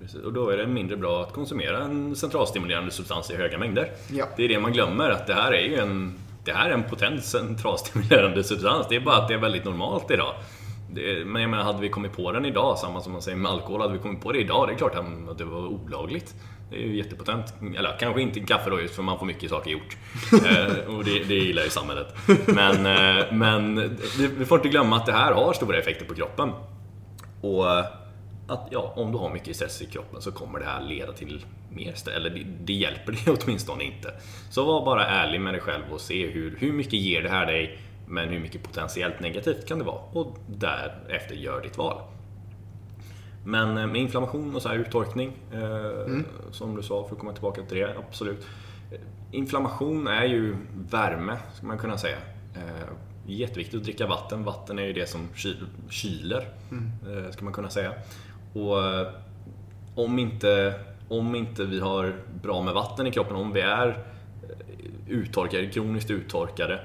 [0.00, 0.20] Precis.
[0.22, 3.90] Och då är det mindre bra att konsumera en centralstimulerande substans i höga mängder.
[4.12, 4.24] Ja.
[4.36, 6.82] Det är det man glömmer, att det här är ju en, det här är en
[6.82, 8.86] potent centralstimulerande substans.
[8.88, 10.34] Det är bara att det är väldigt normalt idag.
[10.92, 13.52] Det, men jag menar, hade vi kommit på den idag, samma som man säger med
[13.52, 16.34] alkohol, hade vi kommit på det idag, det är klart att det var olagligt.
[16.70, 17.54] Det är ju jättepotent.
[17.76, 19.96] Eller kanske inte kaffe då, just för man får mycket saker gjort.
[20.32, 22.14] eh, och det, det gillar ju samhället.
[22.46, 23.96] Men, eh, men
[24.38, 26.50] vi får inte glömma att det här har stora effekter på kroppen.
[27.40, 27.66] Och
[28.48, 31.44] att ja, om du har mycket stress i kroppen så kommer det här leda till
[31.70, 32.16] mer stress.
[32.16, 34.14] Eller det, det hjälper dig åtminstone inte.
[34.50, 37.46] Så var bara ärlig med dig själv och se hur, hur mycket ger det här
[37.46, 40.00] dig, men hur mycket potentiellt negativt kan det vara?
[40.12, 42.00] Och därefter gör ditt val.
[43.46, 47.32] Men eh, med inflammation och så här uttorkning, eh, som du sa, för att komma
[47.32, 48.46] tillbaka till det, absolut.
[48.92, 48.98] Eh,
[49.32, 50.56] Inflammation är ju
[50.90, 52.16] värme, ska man kunna säga.
[53.26, 54.44] Jätteviktigt att dricka vatten.
[54.44, 57.92] Vatten är ju det som kyl, kyler, eh, ska man kunna säga.
[58.52, 58.76] Och
[59.94, 60.74] om inte,
[61.08, 64.04] om inte vi har bra med vatten i kroppen, om vi är
[65.08, 66.80] uttorkade, kroniskt uttorkade,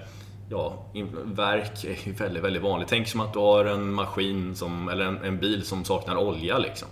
[0.51, 0.85] ja,
[1.23, 2.89] värk är ju väldigt, väldigt vanligt.
[2.89, 6.57] Tänk som att du har en maskin som, eller en, en bil som saknar olja
[6.57, 6.87] liksom.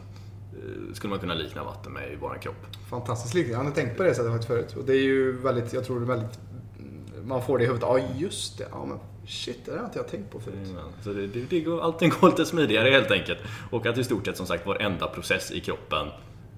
[0.53, 2.65] Eh, Skulle man kunna likna vatten med i vår kropp.
[2.89, 3.53] Fantastiskt liknande.
[3.53, 4.75] Jag har inte tänkt på det sättet faktiskt förut.
[4.77, 6.39] Och det är ju väldigt, jag tror det är väldigt,
[7.23, 7.89] man får det i huvudet.
[7.89, 8.67] Ja, just det.
[8.71, 10.55] Ja, men shit, det har inte jag tänkt på förut.
[10.63, 10.91] Jajamän.
[11.03, 13.39] Så det, det, det går, allting går lite smidigare helt enkelt.
[13.71, 16.07] Och att i stort sett som sagt varenda process i kroppen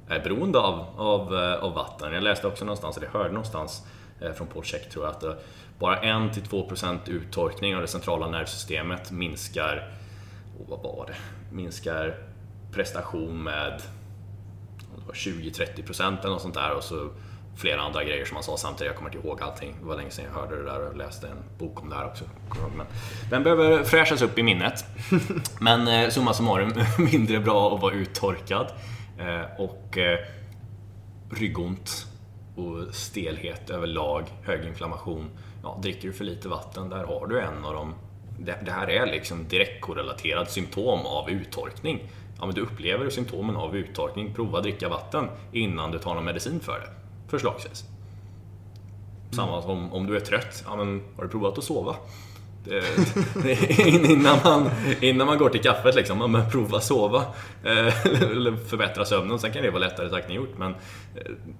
[0.07, 2.13] är beroende av, av, eh, av vatten.
[2.13, 3.81] Jag läste också någonstans, eller hörde någonstans
[4.21, 5.45] eh, från Paul Check tror jag, att
[5.81, 9.93] bara 1-2% uttorkning av det centrala nervsystemet minskar,
[10.59, 11.15] oh, vad var det?
[11.55, 12.15] Minskar
[12.71, 13.81] prestation med
[14.93, 17.09] om det var 20-30% eller något sånt där och så
[17.55, 18.87] flera andra grejer som han sa samtidigt.
[18.87, 19.75] Jag kommer inte ihåg allting.
[19.79, 22.05] Det var länge sedan jag hörde det där och läste en bok om det här
[22.05, 22.23] också.
[22.77, 22.85] Men
[23.29, 24.85] den behöver fräschas upp i minnet.
[25.59, 26.73] Men eh, summa summarum,
[27.11, 28.67] mindre bra att vara uttorkad.
[29.19, 30.19] Eh, och eh,
[31.31, 32.07] ryggont
[32.55, 35.29] och stelhet överlag, hög inflammation.
[35.63, 37.93] Ja, dricker du för lite vatten, där har du en av de...
[38.39, 42.09] Det, det här är liksom direkt korrelaterat symptom av uttorkning.
[42.39, 46.25] Ja, men du upplever symptomen av uttorkning, prova att dricka vatten innan du tar någon
[46.25, 46.87] medicin för det.
[47.27, 47.83] Förslagsvis.
[49.31, 51.95] Samma som om du är trött, ja, men har du provat att sova?
[53.85, 54.69] innan, man,
[55.01, 57.25] innan man går till kaffet liksom, man prova sova.
[57.63, 59.39] Eh, eller förbättra sömnen.
[59.39, 60.57] Sen kan det vara lättare sagt än gjort.
[60.57, 60.77] Men eh,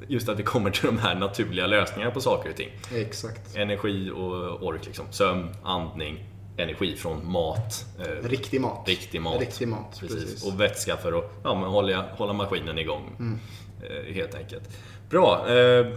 [0.07, 2.69] just att vi kommer till de här naturliga lösningarna på saker och ting.
[2.95, 3.55] Exakt.
[3.55, 4.85] Energi och ork.
[4.85, 5.05] Liksom.
[5.11, 6.23] Sömn, andning,
[6.57, 7.85] energi från mat.
[8.23, 8.87] Riktig mat.
[8.87, 9.41] Riktig mat.
[9.41, 10.23] Riktig mat precis.
[10.23, 10.45] precis.
[10.45, 13.15] Och vätska för att ja, men hålla, hålla maskinen igång.
[13.19, 13.39] Mm.
[14.13, 14.69] Helt enkelt.
[15.09, 15.45] Bra.
[15.49, 15.87] Eh,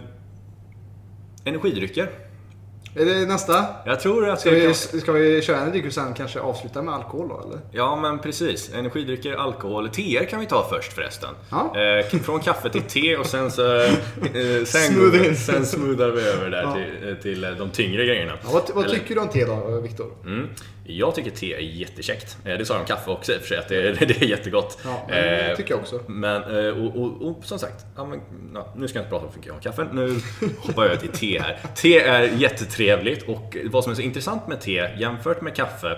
[1.45, 2.24] energidrycker.
[2.97, 3.65] Är det nästa?
[3.85, 4.73] Jag tror att ska, vi, kan...
[4.75, 7.59] ska vi köra en dryck och sen kanske avsluta med alkohol då eller?
[7.71, 8.73] Ja men precis.
[8.73, 9.89] Energidrycker, alkohol.
[9.89, 11.29] Teer kan vi ta först förresten.
[11.49, 11.75] Ja.
[11.79, 13.75] Eh, från kaffe till te och sen så...
[13.83, 13.91] Eh,
[14.65, 16.73] sen, sen smoothar vi över där ja.
[16.73, 18.33] till, eh, till de tyngre grejerna.
[18.43, 20.11] Ja, vad, vad tycker du om te då, Viktor?
[20.25, 20.47] Mm.
[20.87, 22.37] Jag tycker te är jättekäckt.
[22.45, 24.25] Eh, det sa jag om kaffe också i och för sig, att det, det är
[24.25, 24.77] jättegott.
[24.83, 26.01] Ja, det eh, tycker jag också.
[26.07, 28.21] Men, eh, och, och, och som sagt, ja, men,
[28.53, 29.87] ja, nu ska jag inte prata om om kaffe.
[29.91, 30.19] Nu
[30.59, 31.59] hoppar jag över till te här.
[31.75, 35.97] Te är jättetrevligt och vad som är så intressant med te jämfört med kaffe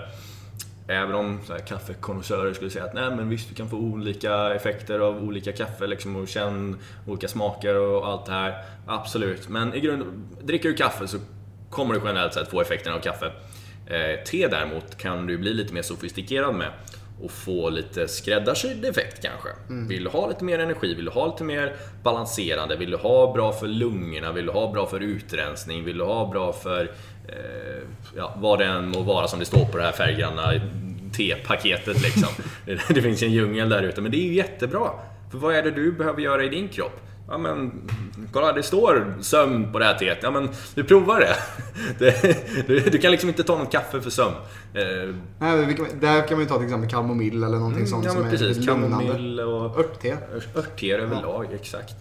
[0.90, 5.24] Även om kaffekonnässörer skulle säga att nej men visst, du kan få olika effekter av
[5.24, 8.64] olika kaffe liksom, och känn olika smaker och allt det här.
[8.86, 10.04] Absolut, men i grund,
[10.42, 11.18] dricker du kaffe så
[11.70, 13.32] kommer du generellt sett få effekten av kaffe.
[13.90, 16.70] Eh, te däremot kan du bli lite mer sofistikerad med
[17.22, 19.48] och få lite skräddarsydd effekt kanske.
[19.68, 19.88] Mm.
[19.88, 23.32] Vill du ha lite mer energi, vill du ha lite mer balanserande, vill du ha
[23.32, 26.82] bra för lungorna, vill du ha bra för utrensning, vill du ha bra för
[27.28, 27.82] eh,
[28.16, 30.52] ja, vad det än må vara som det står på det här färggranna
[31.16, 32.28] tepaketet liksom.
[32.94, 34.90] det finns en djungel där ute, men det är ju jättebra.
[35.30, 37.07] För vad är det du behöver göra i din kropp?
[37.30, 37.72] Ja men,
[38.32, 40.18] kolla det står sömn på det här teet.
[40.22, 41.20] Ja men, du provar
[41.98, 42.14] det.
[42.66, 44.34] du, du, kan liksom inte ta något kaffe för sömn.
[44.74, 48.10] Eh, Nej, där kan man ju ta till exempel kamomill eller någonting mm, sånt ja,
[48.10, 50.18] som precis, är kamomill och örtte.
[50.54, 51.54] Örtte överlag, ja.
[51.54, 51.94] exakt.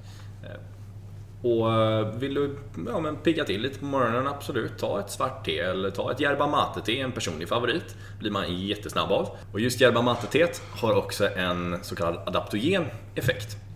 [0.43, 2.55] Eh, och eh, vill du
[2.87, 4.77] ja, men pigga till lite på morgonen, absolut.
[4.77, 7.95] Ta ett svart te eller ta ett yerba mate-te, en personlig favorit.
[8.19, 9.29] blir man jättesnabb av.
[9.53, 12.85] Och just yerba mate-teet har också en så kallad adaptogen
[13.15, 13.66] effekt.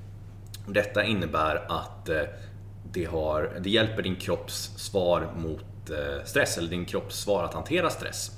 [0.67, 2.21] Detta innebär att eh,
[2.91, 7.54] det, har, det hjälper din kropps svar mot eh, stress, eller din kropps svar att
[7.54, 8.32] hantera stress.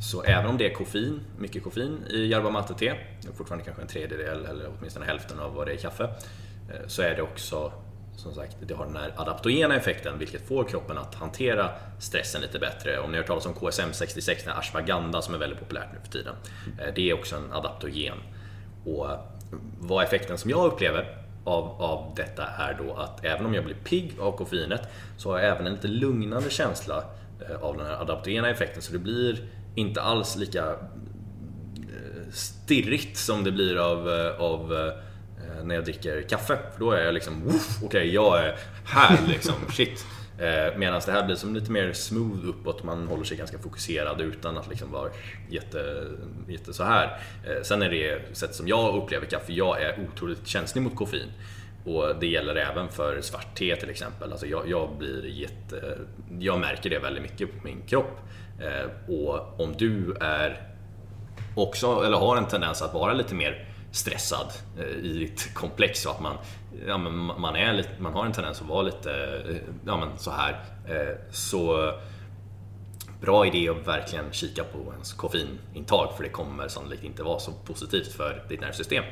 [0.00, 2.94] Så även om det är koffein, mycket koffein i yerba mate-te,
[3.36, 7.02] fortfarande kanske en tredjedel eller åtminstone hälften av vad det är i kaffe, eh, så
[7.02, 7.72] är det också
[8.16, 12.58] som sagt, det har den här adaptogena effekten vilket får kroppen att hantera stressen lite
[12.58, 12.98] bättre.
[12.98, 16.12] Om ni har hört talas om KSM66, den ashwagandha som är väldigt populärt nu för
[16.12, 16.34] tiden.
[16.94, 18.16] Det är också en adaptogen.
[18.84, 19.06] Och
[19.80, 23.74] vad effekten som jag upplever av, av detta är då att även om jag blir
[23.74, 27.04] pigg av koffeinet så har jag även en lite lugnande känsla
[27.48, 29.38] eh, av den här adaptogena effekten så det blir
[29.74, 34.92] inte alls lika eh, stirrigt som det blir av, eh, av
[35.62, 36.58] när jag dricker kaffe.
[36.72, 40.06] För då är jag liksom, okej okay, jag är här liksom, shit.
[40.38, 44.20] Eh, Medan det här blir som lite mer smooth uppåt, man håller sig ganska fokuserad
[44.20, 45.10] utan att liksom vara
[45.50, 46.06] jätte,
[46.48, 47.20] jätte så här.
[47.46, 51.28] Eh, sen är det sätt som jag upplever kaffe, jag är otroligt känslig mot koffein.
[51.84, 54.32] Och det gäller även för svart te till exempel.
[54.32, 55.98] Alltså jag, jag, blir jätte,
[56.38, 58.20] jag märker det väldigt mycket på min kropp.
[58.60, 60.68] Eh, och om du är
[61.54, 66.12] också, eller har en tendens att vara lite mer stressad eh, i ditt komplex och
[66.12, 66.36] att man
[66.86, 69.10] ja, men man, är lite, man har en tendens att vara lite
[69.50, 70.64] eh, ja, men så här.
[70.88, 71.92] Eh, så
[73.20, 77.52] bra idé att verkligen kika på ens koffeinintag för det kommer sannolikt inte vara så
[77.52, 79.04] positivt för ditt nervsystem.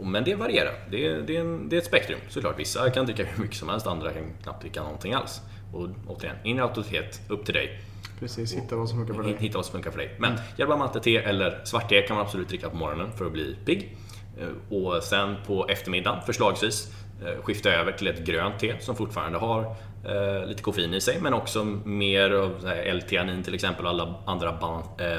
[0.00, 0.74] Men det varierar.
[0.90, 2.58] Det är, det, är en, det är ett spektrum såklart.
[2.58, 5.40] Vissa kan dricka hur mycket som helst, andra kan knappt dricka någonting alls.
[5.72, 7.80] Och återigen, inre auktoritet, upp till dig.
[8.20, 9.36] Precis, hitta vad som funkar för dig.
[9.38, 10.14] Hitta vad som funkar för dig.
[10.18, 10.42] Men mm.
[10.58, 13.96] yerba mate-te eller svart te kan man absolut dricka på morgonen för att bli pigg.
[14.38, 16.92] Eh, och sen på eftermiddagen förslagsvis
[17.24, 21.18] eh, skifta över till ett grönt te som fortfarande har eh, lite koffein i sig
[21.20, 24.58] men också mer av L-teanin till exempel och alla andra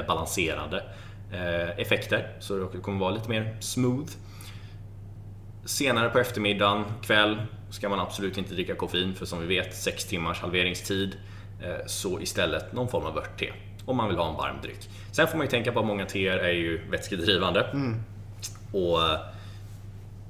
[0.06, 0.84] balanserande
[1.76, 2.36] effekter.
[2.40, 4.10] Så det kommer vara lite mer smooth.
[5.64, 7.36] Senare på eftermiddagen, kväll,
[7.74, 11.16] ska man absolut inte dricka koffein för som vi vet 6 timmars halveringstid.
[11.86, 13.52] Så istället någon form av örtte
[13.84, 14.88] om man vill ha en varm dryck.
[15.12, 17.62] Sen får man ju tänka på att många teer är ju vätskedrivande.
[17.62, 18.02] Mm.
[18.72, 19.00] Och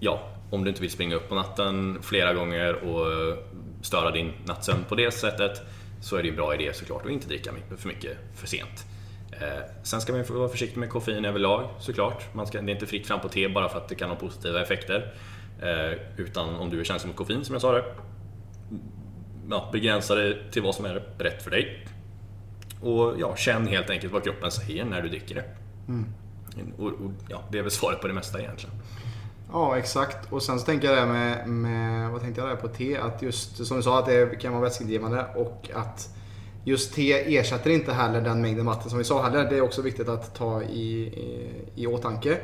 [0.01, 3.37] ja, om du inte vill springa upp på natten flera gånger och
[3.83, 5.63] störa din nattsömn på det sättet
[6.03, 8.85] så är det en bra idé såklart att inte dricka för mycket för sent.
[9.41, 12.35] Eh, sen ska man vara försiktig med koffein överlag såklart.
[12.35, 14.17] Man ska, det är inte fritt fram på te bara för att det kan ha
[14.17, 15.15] positiva effekter.
[15.63, 17.85] Eh, utan om du är känslig mot koffein som jag sa det,
[19.51, 21.87] ja, begränsa det till vad som är rätt för dig.
[22.81, 25.45] Och ja, känn helt enkelt vad kroppen säger när du dricker det.
[25.89, 26.07] Mm.
[26.79, 28.75] Och, och, ja, det är väl svaret på det mesta egentligen.
[29.53, 30.33] Ja, exakt.
[30.33, 32.97] Och sen så tänker jag det med, med vad tänkte jag där på te?
[32.97, 36.09] Att just som du sa att det kan vara vätskedrivande och att
[36.65, 39.51] just te ersätter inte heller den mängden vatten som vi sa heller.
[39.51, 42.39] Det är också viktigt att ta i, i, i åtanke.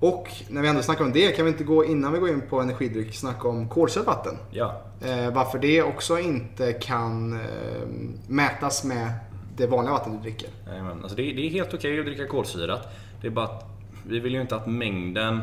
[0.00, 2.42] Och när vi ändå snackar om det kan vi inte gå innan vi går in
[2.50, 4.34] på energidryck snacka om kolsyrat vatten.
[4.50, 4.82] Ja.
[5.00, 7.88] Eh, varför det också inte kan eh,
[8.28, 9.10] mätas med
[9.56, 10.48] det vanliga vatten du dricker.
[10.66, 10.98] Jajamän.
[11.02, 12.88] Alltså det, är, det är helt okej att dricka kolsyrat.
[13.20, 13.64] Det är bara att
[14.06, 15.40] vi vill ju inte att mängden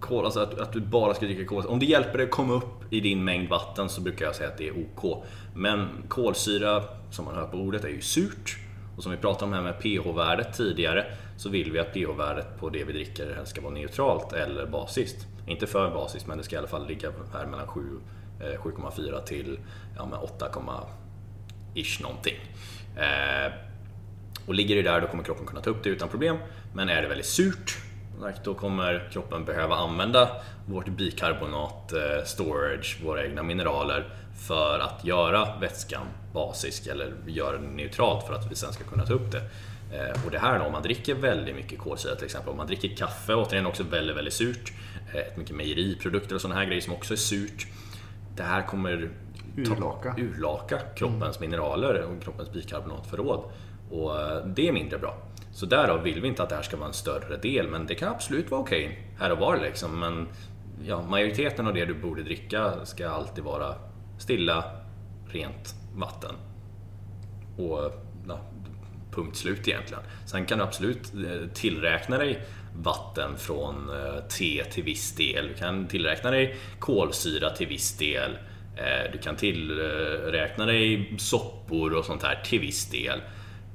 [0.00, 1.72] kol, alltså att, att du bara ska dricka kolsyra.
[1.72, 4.48] Om det hjälper dig att komma upp i din mängd vatten så brukar jag säga
[4.48, 5.24] att det är OK.
[5.54, 8.58] Men kolsyra, som man hör på ordet, är ju surt.
[8.98, 11.06] Och som vi pratade om här med pH-värdet tidigare
[11.36, 15.26] så vill vi att pH-värdet på det vi dricker helst ska vara neutralt eller basiskt.
[15.46, 19.58] Inte för basiskt, men det ska i alla fall ligga här mellan 7-7,4 eh, till
[19.96, 20.46] ja, 8,
[21.74, 22.36] ish någonting.
[22.96, 23.52] Eh,
[24.46, 26.36] och ligger det där då kommer kroppen kunna ta upp det utan problem.
[26.74, 27.78] Men är det väldigt surt,
[28.44, 30.30] då kommer kroppen behöva använda
[30.66, 37.76] vårt bikarbonat eh, storage, våra egna mineraler, för att göra vätskan basisk eller göra den
[37.76, 39.42] neutralt för att vi sen ska kunna ta upp det.
[39.92, 42.66] Eh, och det här då, om man dricker väldigt mycket kolsyra till exempel, om man
[42.66, 44.72] dricker kaffe, återigen också väldigt, väldigt surt,
[45.14, 47.66] eh, mycket mejeriprodukter och sådana här grejer som också är surt.
[48.36, 49.10] Det här kommer
[49.56, 51.50] urlaka, urlaka kroppens mm.
[51.50, 53.44] mineraler och kroppens bikarbonatförråd.
[53.90, 54.12] Och
[54.46, 55.18] det är mindre bra.
[55.52, 57.94] Så därav vill vi inte att det här ska vara en större del, men det
[57.94, 60.00] kan absolut vara okej okay, här och var liksom.
[60.00, 60.28] Men
[60.84, 63.74] ja, majoriteten av det du borde dricka ska alltid vara
[64.18, 64.64] stilla,
[65.26, 66.34] rent vatten.
[67.56, 67.92] Och
[68.28, 68.40] ja,
[69.10, 70.02] punkt slut egentligen.
[70.26, 72.42] Sen kan du absolut eh, tillräkna dig
[72.76, 75.48] vatten från eh, te till viss del.
[75.48, 78.38] Du kan tillräkna dig kolsyra till viss del.
[78.76, 83.20] Eh, du kan tillräkna dig soppor och sånt här till viss del.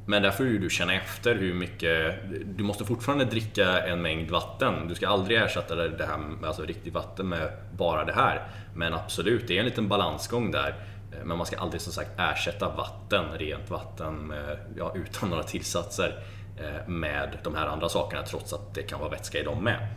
[0.05, 2.15] Men där får ju du känna efter hur mycket...
[2.57, 4.87] Du måste fortfarande dricka en mängd vatten.
[4.87, 8.47] Du ska aldrig ersätta det här med alltså riktigt vatten med bara det här.
[8.75, 10.75] Men absolut, det är en liten balansgång där.
[11.11, 15.43] Eh, men man ska aldrig som sagt ersätta vatten, rent vatten, med, ja, utan några
[15.43, 16.23] tillsatser
[16.59, 19.87] eh, med de här andra sakerna trots att det kan vara vätska i dem med.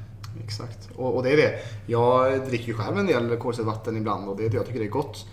[0.44, 1.58] Exakt, och, och det är det.
[1.86, 4.90] Jag dricker ju själv en del kolsyrat vatten ibland och det, jag tycker det är
[4.90, 5.26] gott.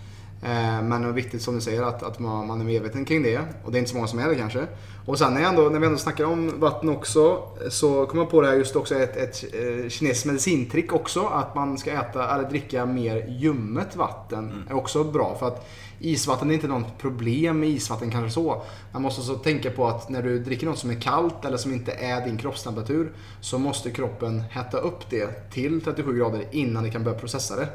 [0.44, 3.40] Eh, men det är viktigt som du säger att, att man, är medveten kring det.
[3.64, 4.66] Och det är inte så många som är det kanske.
[5.06, 8.40] Och sen när, ändå, när vi ändå snackar om vatten också så kommer jag på
[8.40, 11.26] det här just också ett, ett, eh, kinesiskt medicintrick också.
[11.26, 14.38] Att man ska äta eller dricka mer ljummet vatten.
[14.38, 14.68] Mm.
[14.68, 15.36] är också bra.
[15.38, 18.62] för att Isvatten är inte något problem med isvatten kanske så.
[18.92, 21.72] Man måste så tänka på att när du dricker något som är kallt eller som
[21.72, 26.90] inte är din kroppstemperatur så måste kroppen hetta upp det till 37 grader innan det
[26.90, 27.68] kan börja processa det.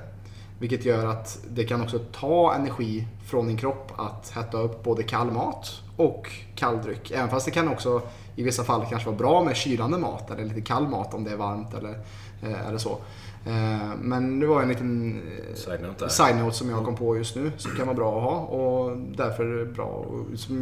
[0.60, 5.04] Vilket gör att det kan också ta energi från din kropp att hetta upp både
[5.04, 7.12] kall mat och kall dryck.
[7.12, 8.02] Även fast det kan också
[8.36, 11.32] i vissa fall kanske vara bra med kylande mat eller lite kall mat om det
[11.32, 12.00] är varmt eller,
[12.41, 12.98] eh, eller så.
[13.45, 17.72] Eh, men det var en liten eh, side som jag kom på just nu som
[17.72, 20.06] kan vara bra att ha och därför bra.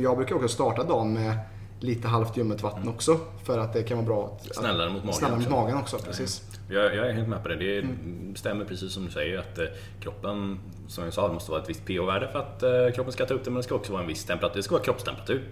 [0.01, 1.37] Jag brukar också starta dagen med
[1.79, 2.93] lite halvt ljummet vatten mm.
[2.93, 3.19] också.
[3.43, 5.97] För att det kan vara bra att, Snällare mot magen, snällare mot magen också.
[5.97, 6.41] Precis.
[6.69, 7.55] Jag, jag, är helt med på det.
[7.55, 8.35] Det mm.
[8.35, 9.65] stämmer precis som du säger att eh,
[9.99, 13.25] kroppen, som jag sa, det måste vara ett visst pH-värde för att eh, kroppen ska
[13.25, 13.49] ta upp det.
[13.49, 14.55] Men det ska också vara en viss temperatur.
[14.55, 15.43] Det ska vara kroppstemperatur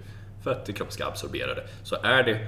[0.44, 1.64] för att kroppen ska absorbera det.
[1.84, 2.48] Så är det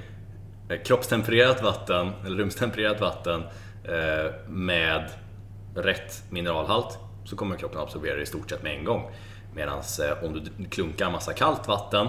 [0.76, 3.44] eh, kroppstempererat vatten, eller rumstempererat vatten
[4.48, 5.10] med
[5.76, 9.12] rätt mineralhalt så kommer kroppen absorbera det i stort sett med en gång.
[9.56, 9.82] Medan
[10.24, 12.08] om du klunkar massa kallt vatten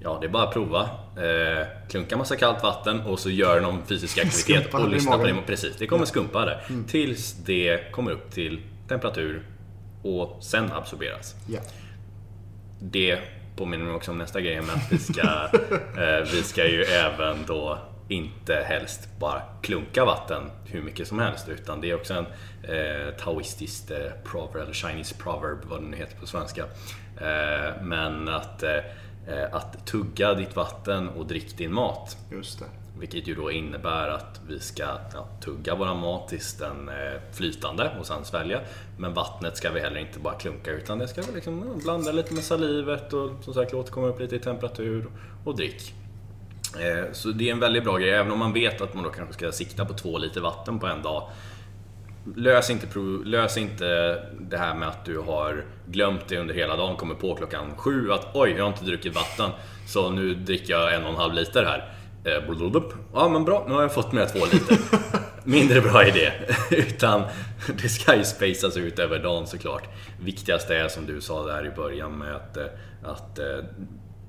[0.00, 0.82] Ja, det är bara att prova.
[1.16, 5.34] Eh, klunka massa kallt vatten och så gör någon fysisk aktivitet och lyssna på det.
[5.46, 6.64] Precis, det kommer skumpa där.
[6.68, 6.84] Mm.
[6.84, 9.42] Tills det kommer upp till temperatur
[10.02, 11.34] och sen absorberas.
[11.46, 11.60] Ja.
[12.80, 13.18] Det
[13.56, 15.22] påminner mig också om nästa grej att vi ska,
[16.02, 21.48] eh, vi ska ju även då inte helst bara klunka vatten hur mycket som helst
[21.48, 22.26] utan det är också en
[22.62, 26.64] eh, taoistisk eh, proverb, eller Chinese proverb vad det nu heter på svenska.
[27.20, 28.80] Eh, men att Eh,
[29.52, 32.16] att tugga ditt vatten och drick din mat.
[32.32, 32.64] Just det.
[32.98, 34.82] Vilket ju då innebär att vi ska
[35.14, 38.60] ja, tugga vår mat tills den är flytande och sen svälja.
[38.98, 42.12] Men vattnet ska vi heller inte bara klunka utan det ska vi liksom ja, blanda
[42.12, 45.06] lite med salivet och som sagt låta komma upp lite i temperatur
[45.44, 45.94] och drick.
[46.80, 49.10] Eh, så det är en väldigt bra grej, även om man vet att man då
[49.10, 51.30] kanske ska sikta på två liter vatten på en dag
[52.36, 52.86] lös inte,
[53.24, 53.86] lös inte
[54.40, 58.12] det här med att du har glömt det under hela dagen, kommer på klockan sju
[58.12, 59.50] att oj, jag har inte druckit vatten,
[59.86, 61.92] så nu dricker jag en och en halv liter här.
[62.24, 64.78] Eh, ja men bra, nu har jag fått med två liter.
[65.44, 66.32] Mindre bra idé.
[66.70, 67.22] Utan
[67.82, 69.88] det ska ju spacas ut över dagen såklart.
[70.20, 72.64] Viktigaste är som du sa där i början med att, eh,
[73.04, 73.44] att äh,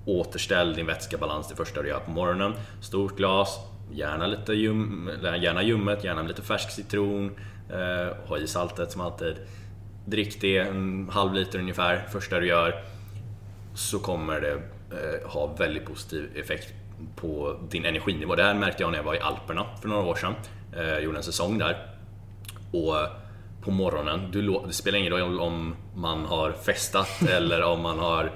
[0.05, 2.53] återställ din vätskebalans det första du gör på morgonen.
[2.81, 3.59] Stort glas,
[3.91, 7.35] gärna lite ljum, gärna ljummet, gärna lite färsk citron,
[7.69, 9.35] Eh, ha i saltet som alltid.
[10.09, 12.83] Drick det en halv liter ungefär första du gör.
[13.75, 16.73] Så kommer det eh, ha väldigt positiv effekt
[17.15, 18.35] på din energinivå.
[18.35, 20.33] Det här märkte jag när jag var i Alperna för några år sedan.
[20.75, 21.87] Jag gjorde en säsong där.
[22.71, 22.95] Och
[23.61, 28.31] på morgonen, du, det spelar ingen roll om man har festat eller om man har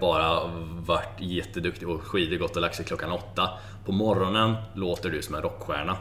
[0.00, 0.46] bara
[0.86, 3.50] varit jätteduktig och skidor gått och lagt sig klockan åtta.
[3.84, 5.96] På morgonen låter du som en rockstjärna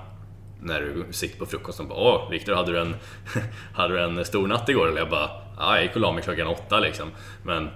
[0.61, 2.95] när du sitter på frukosten och bara Åh, Viktor, hade du en,
[3.73, 4.87] hade du en stor natt igår?
[4.87, 5.29] Eller jag bara
[5.61, 7.11] Ja, jag gick och la mig klockan åtta liksom.
[7.43, 7.69] Men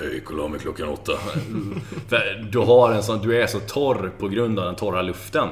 [0.00, 1.12] jag gick och la mig klockan åtta.
[2.08, 5.48] För du, har en sån, du är så torr på grund av den torra luften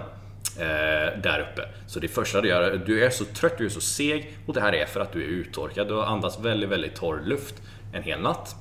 [0.59, 1.69] eh, där uppe.
[1.87, 4.61] Så det första du gör, du är så trött, du är så seg och det
[4.61, 5.89] här är för att du är uttorkad.
[5.89, 7.55] Du har andats väldigt, väldigt torr luft
[7.93, 8.57] en hel natt.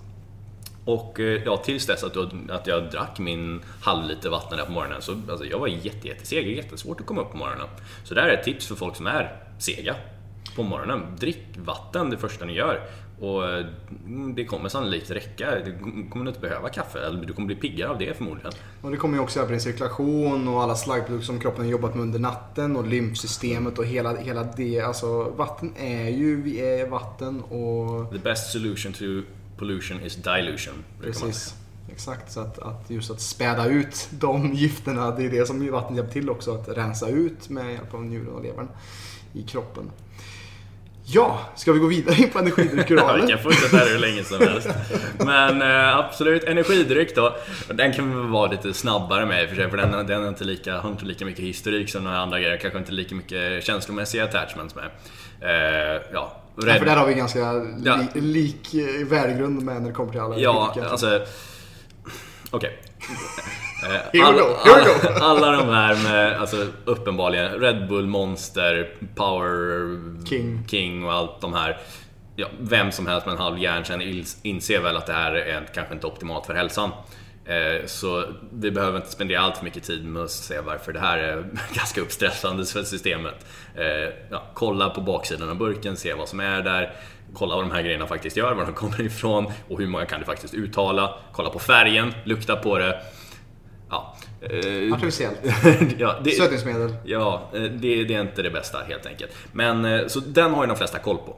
[0.85, 2.17] Och eh, ja, tills dess att,
[2.49, 6.45] att jag drack min halvliter vatten där på morgonen så alltså, jag var jätte, jätteseg.
[6.45, 7.67] Det är jättesvårt att komma upp på morgonen.
[8.03, 9.95] Så det här är ett tips för folk som är sega
[10.55, 11.01] på morgonen.
[11.19, 12.81] Drick vatten det första ni gör.
[13.19, 15.59] Och mm, det kommer sannolikt räcka.
[15.65, 15.77] Du
[16.09, 16.99] kommer inte behöva kaffe.
[16.99, 18.51] Eller du kommer bli piggare av det förmodligen.
[18.81, 21.95] Och det kommer ju också öka din cirkulation och alla slaggprodukter som kroppen har jobbat
[21.95, 24.81] med under natten och lymfsystemet och hela, hela det.
[24.81, 28.11] Alltså vatten är ju, vi är vatten och...
[28.11, 29.03] The best solution to
[29.57, 30.83] pollution is dilution.
[31.01, 31.55] Precis.
[31.91, 35.95] Exakt, så att, att, just att späda ut de gifterna, det är det som vatten
[35.95, 36.55] hjälper till också.
[36.55, 38.67] Att rensa ut med hjälp av njuren och levern
[39.33, 39.91] i kroppen.
[41.05, 43.19] Ja, ska vi gå vidare på energidrycker då?
[43.21, 44.69] vi kan fortsätta här hur länge som helst.
[45.17, 47.35] Men eh, absolut, energidryck då.
[47.73, 50.27] Den kan vi vara lite snabbare med i och för sig, för den, den är
[50.27, 52.57] inte lika, har inte lika mycket historik som några andra grejer.
[52.57, 54.85] Kanske inte lika mycket känslomässiga attachments med.
[55.41, 56.39] Eh, ja.
[56.55, 57.99] Ja, för där har vi ganska li ja.
[58.13, 61.25] lik eh, värdegrund med när det kommer till alla Ja, alltså...
[62.49, 62.49] Okej.
[62.51, 62.71] Okay.
[64.23, 71.13] All, all, alla de här med, alltså uppenbarligen, Red Bull, Monster, Power King, King och
[71.13, 71.77] allt de här.
[72.35, 74.03] Ja, vem som helst med en halv hjärnkärna
[74.41, 76.91] inser väl att det här är kanske inte optimalt för hälsan.
[77.45, 78.23] Eh, så
[78.53, 81.45] vi behöver inte spendera allt för mycket tid med att se varför det här är
[81.73, 83.45] ganska uppstressande för systemet.
[83.75, 86.93] Eh, ja, kolla på baksidan av burken, se vad som är där.
[87.33, 90.19] Kolla vad de här grejerna faktiskt gör, var de kommer ifrån och hur många kan
[90.19, 91.15] du faktiskt uttala.
[91.31, 93.01] Kolla på färgen, lukta på det.
[93.93, 94.15] Ja.
[94.41, 95.39] Eh, Artificiellt.
[95.97, 96.95] ja, det, Sötningsmedel.
[97.03, 97.67] Ja, det,
[98.03, 99.31] det, är inte det bästa helt enkelt.
[99.51, 101.35] Men så den har ju de flesta koll på.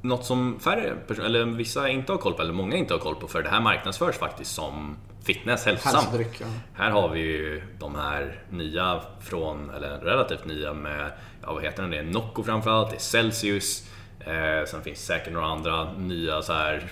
[0.00, 3.28] Något som färre eller vissa inte har koll på, eller många inte har koll på,
[3.28, 6.04] för det här marknadsförs faktiskt som fitness, hälsosam.
[6.40, 6.46] Ja.
[6.74, 11.10] Här har vi ju de här nya från, eller relativt nya med,
[11.42, 13.90] ja vad heter den, det är Nocco framförallt, det är Celsius,
[14.20, 16.88] eh, sen finns säkert några andra nya så här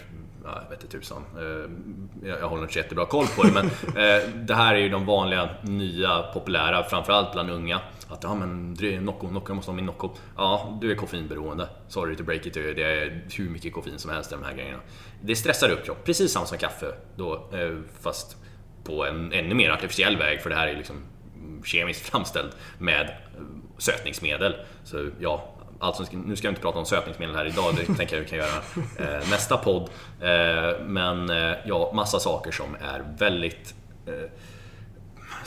[0.46, 1.22] ja, jag vet inte tusan.
[1.38, 5.06] Eh, jag håller inte jättebra koll på det men eh, det här är ju de
[5.06, 7.80] vanliga, nya, populära, framförallt bland unga.
[8.08, 8.72] Att ja men
[9.04, 10.10] Nocco, Nocco, jag måste ha min Nocco.
[10.36, 11.68] Ja, du är koffeinberoende.
[11.88, 12.54] Sorry to break it.
[12.54, 14.78] Det är hur mycket koffein som helst i de här grejerna.
[15.22, 16.86] Det stressar upp kroppen, precis samma som kaffe
[17.16, 18.36] då, eh, fast
[18.84, 20.96] på en ännu mer artificiell väg för det här är liksom
[21.64, 23.16] kemiskt framställd med
[23.78, 24.54] sötningsmedel.
[24.84, 28.22] Så ja, alltså, nu ska jag inte prata om sötningsmedel här idag, det tänker jag
[28.22, 28.56] vi kan göra
[28.98, 29.82] eh, nästa podd.
[30.20, 33.74] Eh, men eh, ja, massa saker som är väldigt
[34.06, 34.30] eh,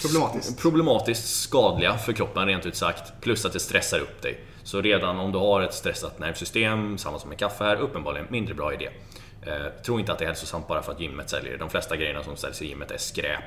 [0.02, 0.62] Problematiskt.
[0.62, 3.14] problematiskt skadliga för kroppen rent ut sagt.
[3.22, 4.40] Plus att det stressar upp dig.
[4.64, 8.54] Så redan om du har ett stressat nervsystem, samma som med kaffe här, uppenbarligen mindre
[8.54, 8.90] bra idé.
[9.42, 11.58] Eh, tro inte att det är hälsosamt bara för att gymmet säljer det.
[11.58, 13.44] De flesta grejerna som säljs i gymmet är skräp.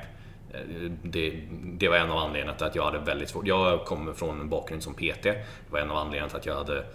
[1.03, 3.47] Det, det, var en av anledningarna till att jag hade väldigt svårt.
[3.47, 5.23] Jag kommer från en bakgrund som PT.
[5.23, 6.85] Det var en av anledningarna till att jag hade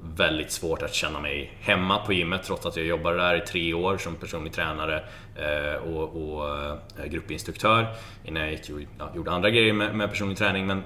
[0.00, 3.74] väldigt svårt att känna mig hemma på gymmet trots att jag jobbade där i tre
[3.74, 5.04] år som personlig tränare
[5.36, 6.48] eh, och, och
[6.98, 7.86] eh, gruppinstruktör
[8.24, 10.66] innan jag gick och ja, gjorde andra grejer med, med personlig träning.
[10.66, 10.78] Men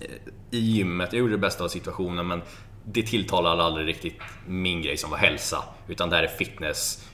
[0.00, 0.08] eh,
[0.50, 2.42] i gymmet, jag gjorde det bästa av situationen men
[2.84, 5.64] det tilltalade aldrig riktigt min grej som var hälsa.
[5.88, 7.08] Utan det här är fitness,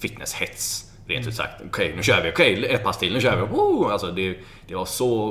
[0.00, 0.93] fitnesshets.
[1.06, 1.54] Rent ut sagt.
[1.56, 2.30] Okej, okay, nu kör vi.
[2.30, 3.12] Okej, okay, ett pass till.
[3.12, 3.42] Nu kör vi.
[3.42, 3.92] Oh!
[3.92, 5.28] Alltså det, det var så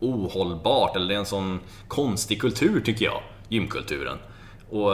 [0.00, 0.96] ohållbart.
[0.96, 3.22] Eller det är en sån konstig kultur tycker jag.
[3.48, 4.18] Gymkulturen.
[4.70, 4.92] Och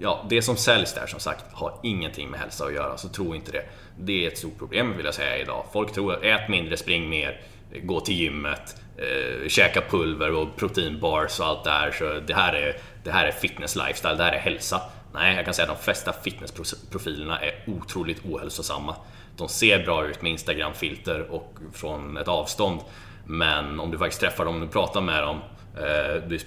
[0.00, 2.96] ja, det som säljs där som sagt har ingenting med hälsa att göra.
[2.96, 3.64] Så tro inte det.
[3.98, 5.64] Det är ett stort problem vill jag säga idag.
[5.72, 7.40] Folk tror ät mindre, spring mer,
[7.82, 11.90] gå till gymmet, eh, käka pulver och proteinbars och allt det här.
[11.90, 14.80] Så det här är, det här är fitness lifestyle, det här är hälsa.
[15.12, 18.96] Nej, jag kan säga att de flesta fitnessprofilerna är otroligt ohälsosamma.
[19.36, 22.80] De ser bra ut med Instagram-filter och från ett avstånd.
[23.26, 25.40] Men om du faktiskt träffar dem och pratar med dem,
[25.76, 26.38] eh, du,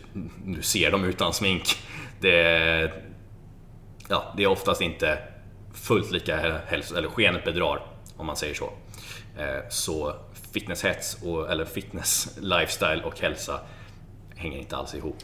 [0.45, 1.78] du ser dem utan smink.
[2.20, 2.91] Det,
[4.07, 5.18] ja, det är oftast inte
[5.74, 6.95] fullt lika hälso...
[6.95, 7.86] eller skenet bedrar,
[8.18, 8.74] om man säger så.
[9.38, 10.16] Eh, så
[10.53, 13.59] fitnesshets, och, eller fitness, lifestyle och hälsa
[14.43, 15.17] hänger inte alls ihop.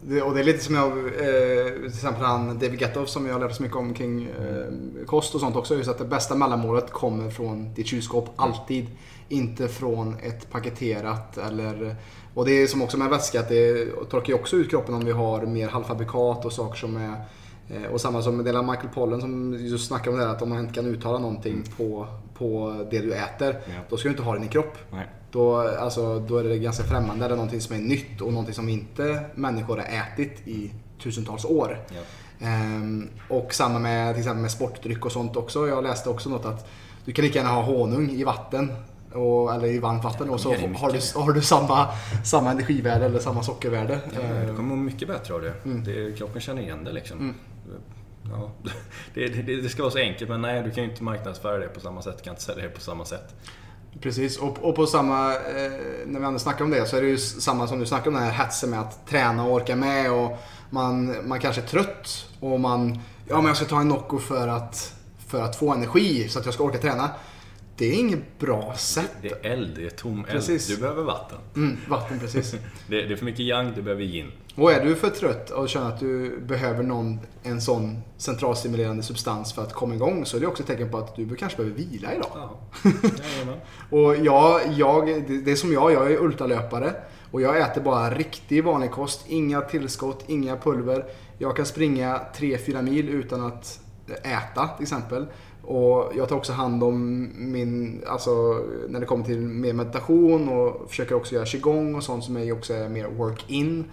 [0.00, 3.40] Det, och det är lite som jag, eh, till exempel han David Getoff som jag
[3.40, 5.76] lärt så mycket om kring eh, kost och sånt också.
[5.76, 8.86] Just att det bästa mellanmålet kommer från ditt kylskåp, alltid.
[9.28, 11.96] Inte från ett paketerat eller...
[12.34, 15.04] Och det är som också med vätska, att det torkar ju också ut kroppen om
[15.04, 17.14] vi har mer halvfabrikat och saker som är
[17.70, 20.48] eh, och samma som med Michael Pollen som just snackar om det här att om
[20.48, 23.72] man inte kan uttala någonting på, på det du äter, Ja.
[23.88, 24.78] då ska du inte ha det i kropp.
[24.90, 25.06] Nej.
[25.30, 28.68] Då, alltså, då är det ganska främmande eller någonting som är nytt och någonting som
[28.68, 30.72] inte människor har ätit i
[31.02, 31.80] tusentals år.
[31.88, 32.00] Ja.
[32.46, 35.68] Ehm, och samma med till exempel med sportdryck och sånt också.
[35.68, 36.68] Jag läste också något att
[37.04, 38.72] du kan lika gärna ha honung i vatten.
[39.12, 41.88] Och, eller i varmt vatten och så det är har du, har du samma,
[42.24, 44.00] samma energivärde eller samma sockervärde.
[44.14, 45.54] Ja, du kommer må mycket bättre av det.
[45.64, 45.84] Mm.
[45.84, 47.34] det kroppen känner igen det liksom.
[48.30, 48.50] Ja,
[49.14, 51.68] det, det, det ska vara så enkelt men nej, du kan ju inte marknadsföra det
[51.68, 52.18] på samma sätt.
[52.18, 53.34] Du kan inte sälja det på samma sätt.
[54.00, 55.72] Precis, och, och på samma, eh,
[56.06, 58.14] när vi ändå snackar om det så är det ju samma som du snackar om
[58.14, 60.38] den här hetsen med att träna och orka med och
[60.70, 64.48] man, man kanske är trött och man, ja men jag ska ta en Nocco för
[64.48, 64.94] att,
[65.26, 67.10] för att få energi så att jag ska orka träna.
[67.78, 69.10] Det är inget bra sätt.
[69.22, 70.26] Det är eld, det är tom eld.
[70.26, 70.66] Precis.
[70.66, 71.38] Du behöver vatten.
[71.56, 72.54] Mm, vatten precis.
[72.88, 74.32] Det, det är för mycket yang, du behöver yin.
[74.54, 79.52] Och är du för trött och känner att du behöver någon, en sån centralstimulerande substans
[79.52, 81.76] för att komma igång så är det också ett tecken på att du kanske behöver
[81.76, 82.30] vila idag.
[82.34, 82.60] Ja.
[83.98, 86.94] Och jag, jag, det det är som jag, jag är ultralöpare.
[87.30, 89.24] Och jag äter bara riktig vanlig kost.
[89.28, 91.04] Inga tillskott, inga pulver.
[91.38, 93.80] Jag kan springa 3-4 mil utan att
[94.22, 95.26] äta till exempel.
[95.68, 98.30] Och jag tar också hand om min, alltså
[98.88, 102.52] när det kommer till mer meditation och försöker också göra qigong och sånt som är
[102.52, 103.84] också är mer work-in.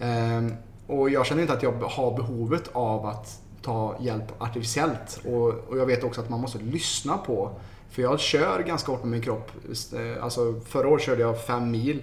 [0.00, 0.52] Ehm,
[0.86, 5.20] och jag känner inte att jag har behovet av att ta hjälp artificiellt.
[5.26, 7.50] Och, och jag vet också att man måste lyssna på
[7.90, 9.50] för jag kör ganska hårt med min kropp.
[9.92, 12.02] Eh, alltså förra året körde jag fem mil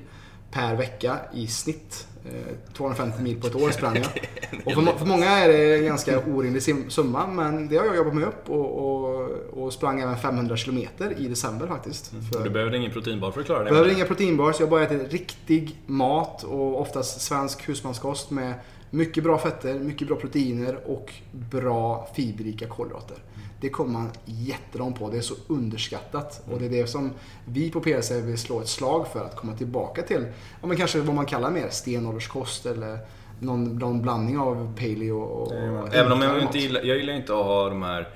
[0.52, 2.08] per vecka i snitt.
[2.26, 4.06] Eh, 250 mil på ett år sprang jag.
[4.66, 8.16] Och för, för många är det en ganska orimlig summa men det har jag jobbat
[8.16, 9.30] mig upp och, och,
[9.64, 12.12] och sprang även 500 kilometer i december faktiskt.
[12.34, 13.70] För- Du behöver ingen proteinbar för att klara det.
[13.70, 18.54] Behöver inga proteinbars, jag bara äter riktig mat och oftast svensk husmanskost med
[18.90, 23.18] mycket bra fetter, mycket bra proteiner och bra fiberrika kolhydrater.
[23.62, 26.44] Det kommer man jättelångt på, det är så underskattat.
[26.52, 27.12] Och det är det som
[27.46, 30.26] vi på PLC vill slå ett slag för att komma tillbaka till,
[30.62, 33.00] ja men kanske vad man kallar mer stenålderskost eller
[33.40, 35.52] någon, någon blandning av paleo och...
[35.52, 38.10] och Även om jag inte gillar, jag gillar inte att ha de här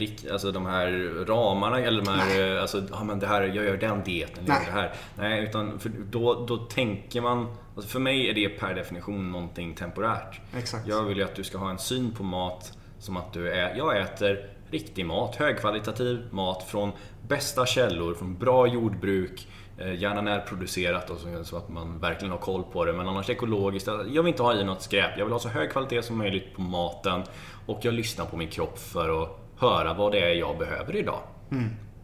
[0.00, 0.90] eh, Alltså de här
[1.26, 4.54] ramarna eller de här, eh, alltså, ja men det här, jag gör den dieten, jag
[4.54, 4.66] gör Nej.
[4.66, 4.92] det här.
[5.18, 9.74] Nej, utan för då, då tänker man, alltså för mig är det per definition någonting
[9.74, 10.40] temporärt.
[10.56, 10.88] Exakt.
[10.88, 13.76] Jag vill ju att du ska ha en syn på mat som att du är,
[13.76, 16.92] jag äter riktig mat, högkvalitativ mat från
[17.28, 19.48] bästa källor, från bra jordbruk,
[19.78, 22.92] eh, gärna närproducerat och så, att man verkligen har koll på det.
[22.92, 25.10] Men annars ekologiskt, jag vill inte ha i något skräp.
[25.18, 27.22] Jag vill ha så hög kvalitet som möjligt på maten
[27.66, 29.28] och jag lyssnar på min kropp för att
[29.58, 31.20] höra vad det är jag behöver idag.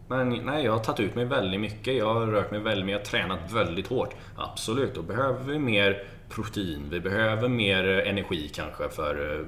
[0.09, 1.97] Men nej, jag har tagit ut mig väldigt mycket.
[1.97, 3.13] Jag har rört mig väldigt mycket.
[3.13, 4.15] Jag har tränat väldigt hårt.
[4.37, 6.83] Absolut, då behöver vi mer protein.
[6.91, 9.47] Vi behöver mer eh, energi kanske för, eh,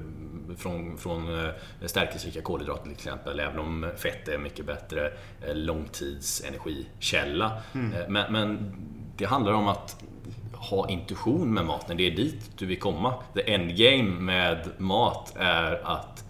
[0.59, 1.51] från, från eh,
[1.87, 3.41] stärkelserika kolhydrater till exempel.
[3.41, 5.13] Även om fett är mycket bättre
[5.47, 7.47] eh, långtidsenergikälla.
[7.75, 8.75] Eh, Men, men
[9.17, 10.05] det handlar om att
[10.53, 11.97] ha intuition med maten.
[11.97, 13.15] Det är dit du vill komma.
[13.35, 16.25] The endgame med mat är att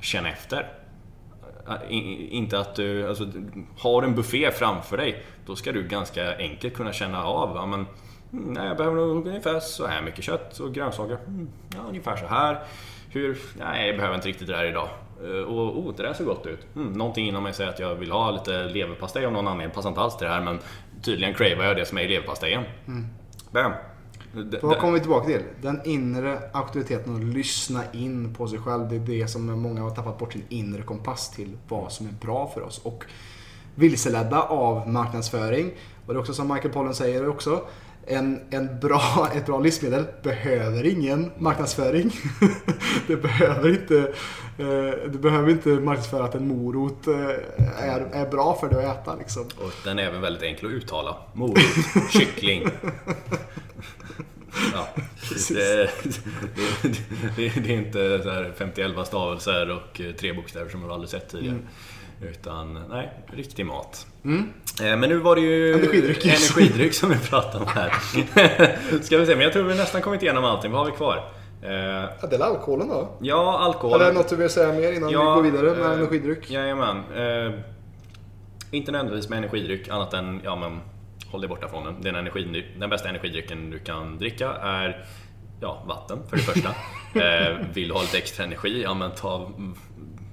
[0.00, 0.72] känna efter.
[1.88, 3.28] Inte att du, alltså,
[3.78, 7.86] har en buffé framför dig, då ska du ganska enkelt kunna känna av, ja, men,
[8.32, 11.18] mm, nej, jag behöver nog ungefär så här mycket kött och grönsaker.
[11.26, 12.64] Mm, ja, ungefär så här.
[13.10, 14.88] Hur, nej, jag behöver inte riktigt det här idag.
[15.24, 16.66] Eh, Och oh, det där ser gott ut.
[16.76, 19.74] Mm, någonting inom mig säger att jag vill ha lite leverpastej av någon anledning.
[19.74, 20.58] Passar inte alls till det här, men
[21.02, 22.62] tydligen cravar jag det som är i leverpastejen.
[23.50, 23.72] Bam!
[24.32, 25.42] D- Vad d- kommer vi tillbaka till?
[25.62, 28.88] Den inre auktoriteten att lyssna in på sig själv.
[28.88, 32.12] Det är det som många har tappat bort sin inre kompass till vad som är
[32.12, 32.78] bra för oss.
[32.84, 33.04] Och
[33.74, 35.70] vilseledda av marknadsföring.
[36.06, 37.60] Och det är också som Michael Pollan säger också.
[38.06, 42.10] En, en bra, ett bra livsmedel behöver ingen marknadsföring.
[43.06, 44.12] det behöver inte,
[44.58, 47.14] eh, behöver inte marknadsföra att en morot eh,
[47.76, 49.16] är, är bra för dig att äta.
[49.16, 49.42] Liksom.
[49.42, 51.16] Och den är även väldigt enkel att uttala.
[51.32, 51.58] Morot,
[52.10, 52.68] kyckling.
[54.72, 54.88] Ja,
[55.48, 55.90] det, det,
[57.36, 61.28] det, det är inte så här 51 stavelser och tre bokstäver som man aldrig sett
[61.28, 61.58] tidigare.
[62.22, 64.06] Utan, nej, riktig mat.
[64.22, 64.30] Eh,
[64.80, 66.26] Men nu var det ju Energidryck.
[66.26, 67.90] energidryck som vi pratade om här.
[69.02, 70.72] Ska vi se, men jag tror vi nästan kommit igenom allting.
[70.72, 71.16] Vad har vi kvar?
[71.62, 71.70] Eh,
[72.20, 73.08] Ja, det är alkoholen då?
[73.20, 74.00] Ja, alkohol.
[74.00, 76.50] Eller något du vill säga mer innan vi går vidare med eh, energidryck?
[76.50, 76.96] Jajamän.
[76.96, 77.52] Eh,
[78.70, 80.80] inte nödvändigtvis med energidryck annat än ja, men,
[81.30, 82.02] håll dig borta från den.
[82.02, 85.04] Den, energi, den bästa energidrycken du kan dricka är
[85.60, 86.68] ja, vatten för det första.
[87.14, 89.50] eh, vill du ha lite extra energi, ja men ta,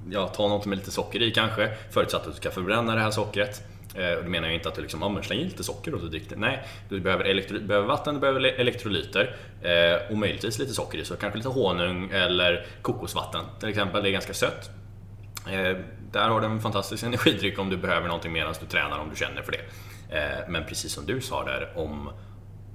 [0.09, 1.69] ja, ta något med lite socker i kanske.
[1.91, 3.61] Förutsatt att du ska förbränna det här sockret.
[3.95, 5.93] Eh, och då menar jag inte att du liksom, ja, men släng i lite socker
[5.93, 6.35] och så drick det.
[6.35, 11.05] Nej, du behöver, elektro, behöver vatten, du behöver elektrolyter eh, och möjligtvis lite socker i.
[11.05, 14.03] Så kanske lite honung eller kokosvatten till exempel.
[14.03, 14.69] Det är ganska sött.
[15.47, 15.77] Eh,
[16.11, 19.15] där har du en fantastisk energidryck om du behöver någonting medan du tränar, om du
[19.15, 19.63] känner för det.
[20.17, 22.09] Eh, men precis som du sa där, om,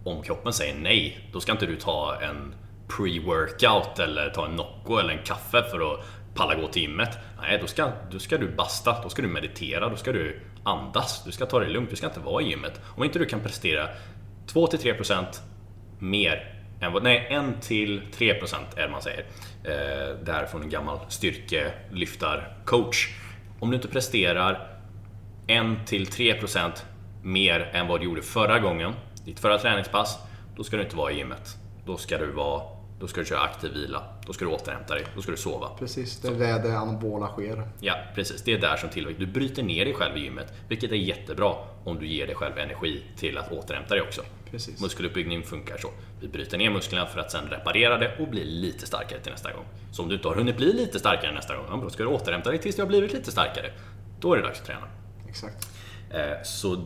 [0.04, 2.54] om kroppen säger nej, då ska inte du ta en
[2.88, 6.00] pre-workout eller ta en Nocco eller en kaffe för att
[6.38, 7.18] palla gå till gymmet.
[7.40, 11.24] Nej, då ska, då ska du basta, då ska du meditera, då ska du andas,
[11.24, 12.80] du ska ta det lugnt, du ska inte vara i gymmet.
[12.96, 13.88] Om inte du kan prestera
[14.46, 15.24] 2-3%
[15.98, 19.24] mer än vad, nej 1-3% är det man säger.
[19.64, 23.08] Eh, det här är från en gammal styrkelyftarcoach.
[23.60, 24.80] Om du inte presterar
[25.46, 26.72] 1-3%
[27.22, 28.92] mer än vad du gjorde förra gången,
[29.24, 30.18] ditt förra träningspass,
[30.56, 31.56] då ska du inte vara i gymmet.
[31.86, 34.02] Då ska du vara då ska du köra aktiv vila.
[34.26, 35.06] Då ska du återhämta dig.
[35.14, 35.70] Då ska du sova.
[35.78, 37.68] Precis, det är där det anabola sker.
[37.80, 38.42] Ja, precis.
[38.42, 39.20] Det är där som tillväxt.
[39.20, 42.58] Du bryter ner dig själv i gymmet, vilket är jättebra om du ger dig själv
[42.58, 44.22] energi till att återhämta dig också.
[44.50, 44.80] Precis.
[44.80, 45.88] Muskeluppbyggning funkar så.
[46.20, 49.52] Vi bryter ner musklerna för att sen reparera det och bli lite starkare till nästa
[49.52, 49.64] gång.
[49.92, 52.50] Så om du inte har hunnit bli lite starkare nästa gång, då ska du återhämta
[52.50, 53.72] dig tills du har blivit lite starkare.
[54.20, 54.88] Då är det dags att träna.
[55.28, 55.68] Exakt.
[56.10, 56.84] Eh, så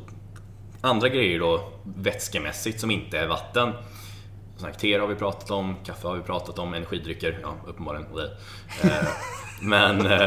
[0.81, 3.73] andra grejer då, vätskemässigt, som inte är vatten
[4.71, 8.31] te har vi pratat om, kaffe har vi pratat om, energidrycker, ja uppenbarligen och det.
[8.83, 9.09] Eh,
[9.63, 10.23] men eh,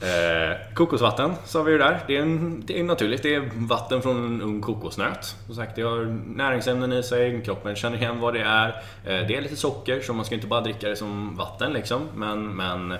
[0.00, 3.22] eh, kokosvatten sa vi ju där, det är, en, det är naturligt.
[3.22, 5.36] Det är vatten från en ung kokosnöt.
[5.46, 8.68] Som sagt, det har näringsämnen i sig, kroppen känner igen vad det är.
[9.04, 12.08] Eh, det är lite socker, så man ska inte bara dricka det som vatten liksom.
[12.14, 12.98] Men, men eh,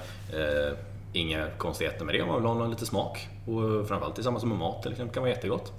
[1.13, 3.29] inga konstigheter med det om man vill ha lite smak.
[3.47, 5.73] Och framförallt tillsammans med mat till exempel kan vara jättegott.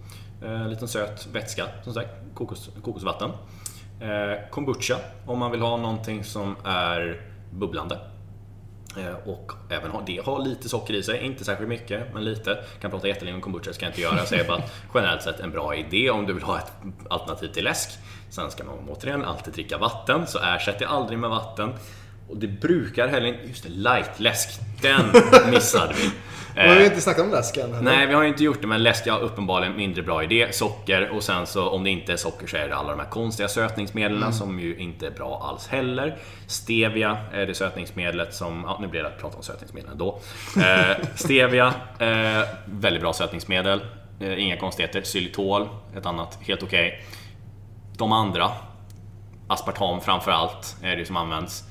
[0.43, 3.31] Eh, liten söt vätska, som sagt, kokos, kokosvatten.
[3.99, 7.21] Eh, kombucha, om man vill ha någonting som är
[7.51, 7.99] bubblande.
[8.97, 12.57] Eh, och även ha, det har lite socker i sig, inte särskilt mycket, men lite.
[12.81, 14.17] Kan prata jättelänge om kombucha, ska jag inte göra.
[14.17, 16.71] Jag säger bara att generellt sett en bra idé om du vill ha ett
[17.09, 17.89] alternativ till läsk.
[18.29, 21.73] Sen ska man återigen alltid dricka vatten, så ersätt det aldrig med vatten.
[22.29, 23.47] Och det brukar heller inte...
[23.47, 24.59] Just det, light-läsk.
[24.81, 25.05] Den
[25.51, 26.11] missade vi.
[26.57, 27.71] Men vi har inte snackat om läsk än.
[27.81, 30.47] Nej, vi har inte gjort det, men läsk är uppenbarligen mindre bra idé.
[30.51, 33.09] Socker och sen så om det inte är socker så är det alla de här
[33.09, 34.33] konstiga sötningsmedlen mm.
[34.33, 36.17] som ju inte är bra alls heller.
[36.47, 38.63] Stevia är det sötningsmedlet som...
[38.67, 40.19] Ja, nu blir det att prata om sötningsmedel ändå.
[40.57, 43.81] Eh, stevia, eh, väldigt bra sötningsmedel.
[44.19, 45.01] Eh, inga konstigheter.
[45.01, 46.87] Xylitol, ett annat, helt okej.
[46.87, 46.99] Okay.
[47.97, 48.51] De andra,
[49.47, 51.63] aspartam framförallt, är det som används.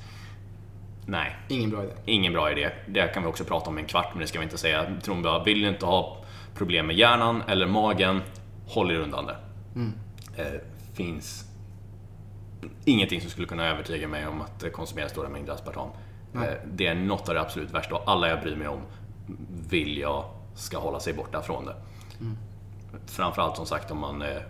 [1.06, 1.36] Nej.
[1.48, 1.92] Ingen bra idé.
[2.04, 2.70] Ingen bra idé.
[2.86, 4.86] Det kan vi också prata om i en kvart, men det ska vi inte säga.
[5.02, 8.22] Tromba, vill du inte ha problem med hjärnan eller magen,
[8.66, 9.36] håll er undan det.
[9.74, 9.92] Mm.
[10.36, 10.60] Eh,
[10.94, 11.44] finns
[12.84, 15.88] ingenting som skulle kunna övertyga mig om att konsumera stora mängder aspartam.
[16.34, 18.80] Eh, det är något av det absolut värsta och alla jag bryr mig om
[19.70, 21.74] vill jag ska hålla sig borta från det.
[22.20, 22.36] Mm.
[23.06, 24.42] Framförallt som sagt om man eh,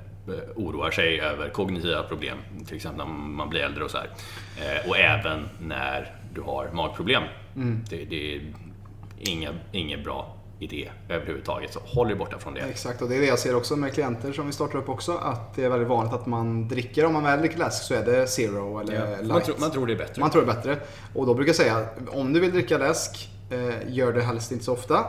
[0.56, 4.10] oroar sig över kognitiva problem, till exempel när man blir äldre och så här.
[4.60, 7.22] Eh, och även när du har magproblem.
[7.56, 7.84] Mm.
[7.90, 8.54] Det, det, är
[9.18, 12.60] ingen, ingen bra idé överhuvudtaget, så håll dig borta från det.
[12.60, 15.12] Exakt, och det är det jag ser också med klienter som vi startar upp också,
[15.12, 18.04] att det är väldigt vanligt att man dricker, om man väl dricker läsk så är
[18.04, 19.28] det zero eller ja, light.
[19.28, 20.20] Man, tro, man tror det är bättre.
[20.20, 20.78] Man tror det är bättre.
[21.14, 24.64] Och då brukar jag säga, om du vill dricka läsk, eh, gör det helst inte
[24.64, 25.04] så ofta.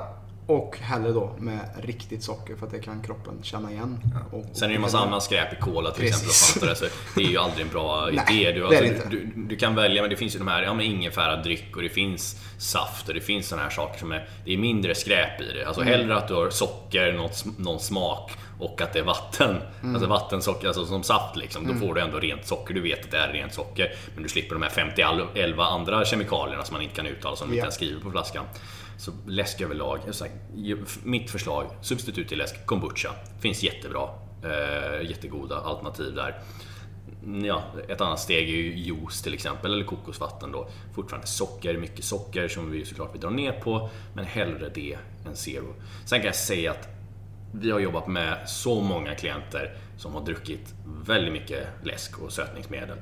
[0.48, 4.00] Och hellre då med riktigt socker för att det kan kroppen känna igen.
[4.14, 4.38] Ja.
[4.38, 6.28] Och, Sen är det ju massa annat skräp i cola till Precis.
[6.28, 6.70] exempel.
[6.72, 6.86] Och så
[7.16, 8.52] det är ju aldrig en bra Nej, idé.
[8.52, 11.82] Du, alltså, du, du, kan välja, men det finns ju de här ja, ingefäradryck och
[11.82, 15.42] det finns saft och det finns sådana här saker som är, det är mindre skräp
[15.42, 15.66] i det.
[15.66, 15.94] Alltså mm.
[15.94, 19.56] hellre att du har socker, något, någon smak och att det är vatten.
[19.82, 19.96] Mm.
[19.96, 21.66] Alltså vattensocker, alltså som saft liksom.
[21.66, 21.80] Mm.
[21.80, 22.74] Då får du ändå rent socker.
[22.74, 23.92] Du vet att det är rent socker.
[24.14, 25.02] Men du slipper de här 50
[25.62, 27.56] andra kemikalierna som man inte kan uttala som yeah.
[27.56, 28.46] inte ens skriver på flaskan.
[28.98, 30.00] Så läsk överlag,
[31.04, 33.10] mitt förslag, substitut till läsk, kombucha.
[33.40, 34.10] Finns jättebra,
[34.44, 36.42] eh, jättegoda alternativ där.
[37.24, 40.68] Mm, ja, ett annat steg är ju juice till exempel, eller kokosvatten då.
[40.96, 45.36] Fortfarande socker, mycket socker som vi såklart vill dra ner på, men hellre det än
[45.36, 45.76] zero.
[46.06, 46.88] Sen kan jag säga att
[47.52, 50.74] vi har jobbat med så många klienter som har druckit
[51.06, 52.98] väldigt mycket läsk och sötningsmedel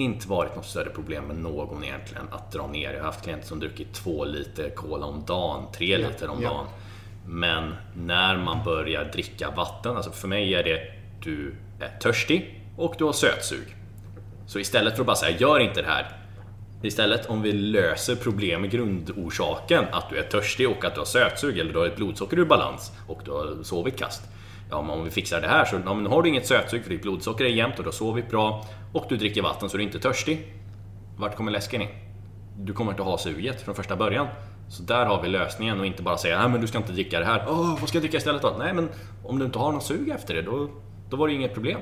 [0.00, 2.92] inte varit något större problem med någon egentligen att dra ner.
[2.92, 6.66] Jag har haft klienter som druckit två liter cola om dagen, tre liter om dagen.
[7.26, 10.80] Men när man börjar dricka vatten, alltså för mig är det
[11.22, 13.76] du är törstig och du har sötsug.
[14.46, 16.16] Så istället för att bara säga gör inte det här.
[16.82, 21.06] Istället om vi löser problem med grundorsaken, att du är törstig och att du har
[21.06, 24.22] sötsug eller du har ett blodsocker ur balans och du har sovit kast
[24.70, 26.90] ja, men om vi fixar det här så ja, men har du inget sötsug för
[26.90, 29.82] ditt blodsocker är jämnt och du har sovit bra och du dricker vatten så du
[29.82, 30.54] är inte törstig.
[31.18, 31.88] Vart kommer läsken in?
[32.58, 34.26] Du kommer inte ha suget från första början.
[34.68, 37.18] Så där har vi lösningen och inte bara säga nej men du ska inte dricka
[37.18, 37.46] det här.
[37.48, 38.56] Åh, vad ska jag dricka istället då?
[38.58, 38.88] Nej men
[39.24, 40.68] om du inte har något sug efter det då,
[41.10, 41.80] då var det inget problem.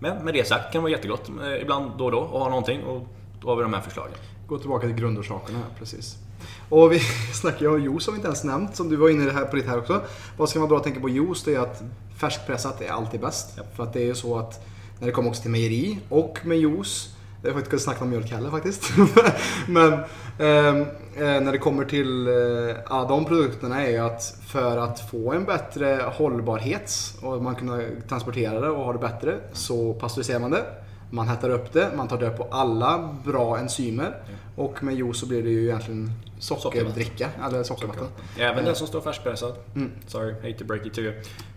[0.00, 2.48] Men med det sagt kan det vara jättegott eh, ibland då och då att ha
[2.48, 3.06] någonting och
[3.40, 4.14] då har vi de här förslagen.
[4.46, 6.25] Gå tillbaka till grundorsakerna precis.
[6.68, 6.98] Och vi
[7.34, 9.66] snackar ju om juice har vi inte ens nämnt, som du var inne på ditt
[9.66, 10.00] här också.
[10.36, 11.42] Vad ska man bra tänka på juice?
[11.44, 11.82] Det är att
[12.20, 13.54] färskpressat är alltid bäst.
[13.56, 13.62] Ja.
[13.76, 14.66] För att det är ju så att
[14.98, 18.10] när det kommer också till mejeri och med juice jag har inte kunnat snacka om
[18.10, 18.92] mjölk heller faktiskt.
[19.68, 19.92] Men
[20.38, 20.80] ehm,
[21.16, 25.32] eh, när det kommer till eh, alla de produkterna är ju att för att få
[25.32, 26.92] en bättre hållbarhet
[27.22, 30.64] och man kunna transportera det och ha det bättre så pasteuriserar man det.
[31.10, 34.16] Man hettar upp det, man tar död på alla bra enzymer
[34.56, 38.08] och med juice så blir det ju egentligen sockerdricka eller sockervatten.
[38.38, 39.54] Även den som står färskpressad.
[39.74, 39.92] Mm.
[40.06, 41.14] Sorry, hate to break it to you.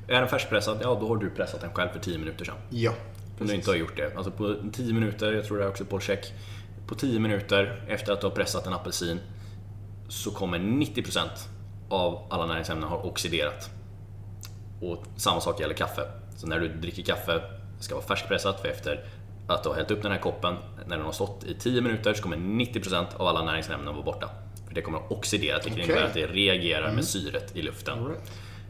[0.07, 2.55] Är den färskpressad, ja då har du pressat den själv för 10 minuter sedan.
[2.69, 2.91] Ja.
[3.39, 4.15] Om du inte har gjort det.
[4.15, 6.33] Alltså på 10 minuter, jag tror det är också på check.
[6.87, 9.19] På 10 minuter efter att du har pressat en apelsin
[10.09, 11.19] så kommer 90%
[11.89, 13.69] av alla näringsämnen ha oxiderat.
[14.81, 16.01] Och samma sak gäller kaffe.
[16.37, 17.41] Så när du dricker kaffe,
[17.77, 19.05] det ska vara färskpressat för efter
[19.47, 20.55] att du har hällt upp den här koppen,
[20.87, 24.29] när den har stått i 10 minuter så kommer 90% av alla näringsämnen vara borta.
[24.69, 25.83] För det kommer att oxidera, vilket Okej.
[25.85, 28.05] innebär att det reagerar med syret i luften.
[28.07, 28.21] Right.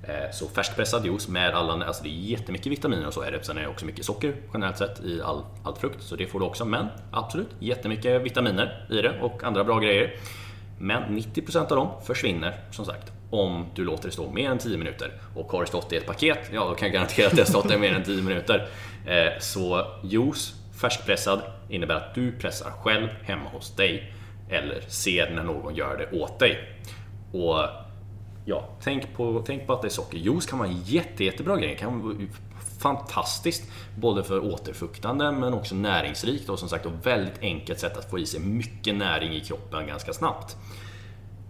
[0.04, 3.44] Eh, Så färskpressad juice med alla, alltså det är jättemycket vitaminer och så är det.
[3.44, 6.40] Sen är det också mycket socker generellt sett i all, all frukt, så det får
[6.40, 6.66] du också.
[6.66, 10.14] Men absolut, jättemycket vitaminer i det och andra bra grejer.
[10.80, 14.78] Men 90% av dem försvinner som sagt om du låter det stå mer än 10
[14.78, 15.12] minuter.
[15.36, 17.46] Och har det stått i ett paket, ja då kan jag garantera att det har
[17.46, 18.68] stått där mer än 10 minuter.
[19.08, 24.14] Eh, Så juice, färskpressad, innebär att du pressar själv hemma hos dig.
[24.50, 26.58] Eller ser när någon gör det åt dig.
[27.32, 27.60] Och
[28.46, 30.18] Ja, tänk på, tänk på att det är socker.
[30.18, 31.68] Juice kan vara en jätte, jättebra grej.
[31.68, 32.16] Det kan vara
[32.80, 33.72] fantastiskt.
[33.96, 38.20] Både för återfuktande men också näringsrikt och som sagt ett väldigt enkelt sätt att få
[38.20, 40.58] i sig mycket näring i kroppen ganska snabbt.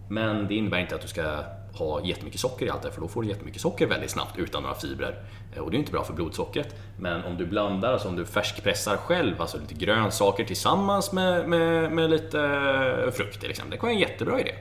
[0.10, 1.44] Men det innebär inte att du ska
[1.80, 4.64] ha jättemycket socker i allt det, för då får du jättemycket socker väldigt snabbt utan
[4.64, 5.24] några fibrer.
[5.56, 6.76] Eh, och det är inte bra för blodsockret.
[6.98, 11.92] Men om du blandar, alltså om du färskpressar själv, alltså lite grönsaker tillsammans med, med,
[11.92, 13.72] med lite eh, frukt till exempel.
[13.72, 14.52] Det kan vara en jättebra idé.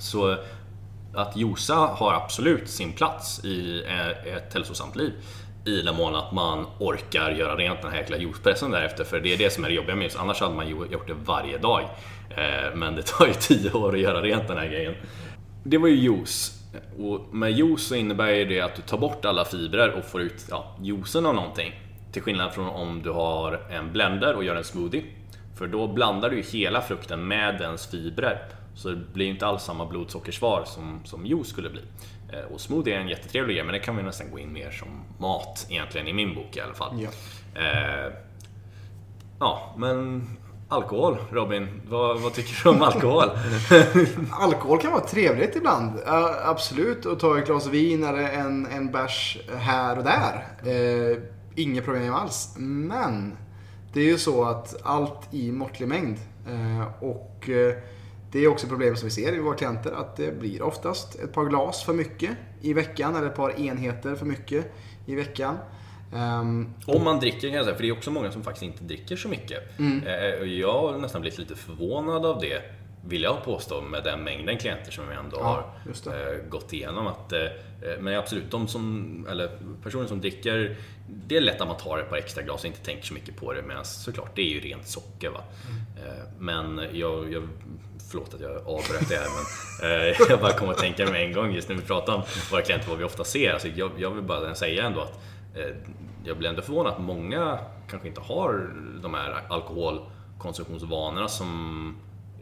[0.00, 0.38] Så eh,
[1.14, 3.84] att josa har absolut sin plats i
[4.36, 5.12] ett hälsosamt liv.
[5.64, 9.04] I den mån att man orkar göra rent den här jäkla juicepressen därefter.
[9.04, 10.16] För det är det som är det jobbiga med juice.
[10.16, 11.88] Annars hade man ju gjort det varje dag.
[12.74, 14.94] Men det tar ju tio år att göra rent den här grejen.
[15.62, 16.58] Det var ju juice.
[16.98, 20.20] Och med juice så innebär ju det att du tar bort alla fibrer och får
[20.20, 21.72] ut ja, juicen av någonting.
[22.12, 25.04] Till skillnad från om du har en blender och gör en smoothie.
[25.58, 28.38] För då blandar du ju hela frukten med dens fibrer.
[28.74, 31.80] Så det blir ju inte alls samma blodsockersvar som, som juice skulle bli.
[32.32, 34.70] Eh, Och smoothie är en jättetrevlig grej, men det kan vi nästan gå in mer
[34.70, 34.88] som
[35.18, 37.02] mat egentligen i min bok i alla fall.
[37.02, 37.08] Ja.
[37.60, 38.12] Eh,
[39.40, 40.26] ja, men
[40.72, 41.68] alkohol, Robin.
[41.88, 43.30] Vad, vad tycker du om alkohol?
[44.30, 45.98] Alkohol kan vara trevligt ibland.
[45.98, 47.06] Uh, absolut.
[47.06, 50.46] Att ta ett glas vin eller en, en bärs här och där.
[50.66, 51.18] Uh,
[51.54, 52.54] inget problem alls.
[52.58, 53.36] Men
[53.92, 56.16] det är ju så att allt i måttlig mängd.
[56.48, 57.74] Uh, och eh,
[58.32, 61.32] det är också problem som vi ser i våra klienter att det blir oftast ett
[61.32, 64.72] par glas för mycket i veckan eller ett par enheter för mycket
[65.06, 65.56] i veckan.
[66.14, 68.84] Ehm, Om man dricker kan jag säga, för det är också många som faktiskt inte
[68.84, 69.58] dricker så mycket.
[70.06, 72.62] Eh, och Jag har nästan blivit lite förvånad av det,
[73.06, 75.74] vill jag påstå, med den mängden klienter som vi ändå Ja,
[76.06, 77.06] har eh, gått igenom.
[77.06, 79.50] Att, eh, eh, men absolut, de som, eller
[79.82, 80.76] personer som dricker,
[81.08, 83.36] det är lätt att man tar ett par extra glas och inte tänker så mycket
[83.36, 83.62] på det.
[83.62, 85.30] Medan såklart, det är ju rent socker.
[85.30, 85.40] Va?
[85.96, 87.48] Eh, Men jag, jag,
[88.10, 89.26] förlåt att jag avbröt det här,
[89.80, 92.22] men eh, jag bara kom att tänka med en gång just när vi pratar om
[92.50, 93.52] våra klienter, vad vi ofta ser.
[93.52, 95.18] Alltså jag, jag vill bara säga ändå att eh,
[96.24, 97.58] jag blir ändå förvånad att många
[97.90, 98.70] kanske inte har
[99.02, 101.96] de här alkoholkonsumtionsvanorna som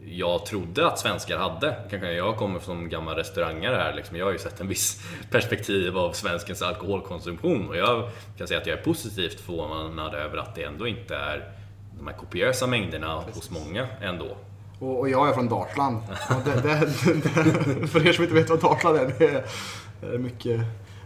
[0.05, 1.75] jag trodde att svenskar hade.
[1.89, 4.17] Kanske jag kommer från gamla restauranger här, liksom.
[4.17, 8.67] jag har ju sett en viss perspektiv av svenskens alkoholkonsumtion och jag kan säga att
[8.67, 11.51] jag är positivt förvånad över att det ändå inte är
[11.97, 14.37] de här kopiösa mängderna hos många ändå.
[14.79, 15.97] Och, och jag är från Dalsland.
[16.45, 16.79] Det, det,
[17.81, 19.45] det, för er som inte vet vad Dalsland är, det
[20.07, 20.61] är mycket,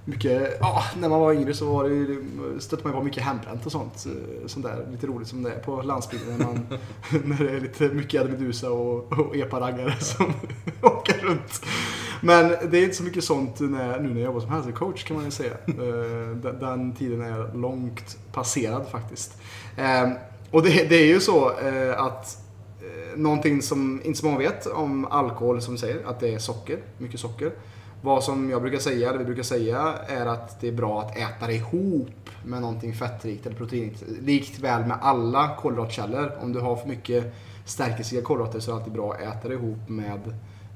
[0.06, 3.66] mycket, ja, när man var yngre så var det, stötte man ju på mycket hembränt
[3.66, 4.06] och sånt.
[4.06, 6.68] eh, Sånt där lite roligt som det är på landsbygden när, man,
[7.24, 10.34] när det är lite mycket Ed Meduza och, och epa-raggare som
[10.82, 11.62] åker runt.
[12.22, 15.16] Men det är inte så mycket sånt när, nu när jag jobbar som hälsocoach kan
[15.16, 15.52] man ju säga.
[15.68, 19.38] Eh, Den, den tiden är långt passerad faktiskt.
[19.78, 20.10] Eh,
[20.52, 22.38] Och det, det är ju så eh, att
[23.16, 26.78] någonting som inte så många vet om alkohol som du säger, att det är socker,
[26.98, 27.52] mycket socker.
[28.06, 31.18] Vad som jag brukar säga, eller vi brukar säga, är att det är bra att
[31.18, 34.04] äta det ihop med någonting fettrikt eller proteinrikt.
[34.22, 36.32] Likt väl med alla kolhydratkällor.
[36.42, 37.34] Om du har för mycket
[37.66, 40.22] stärkelsegrika kolhydrater så är det alltid bra att äta det ihop med,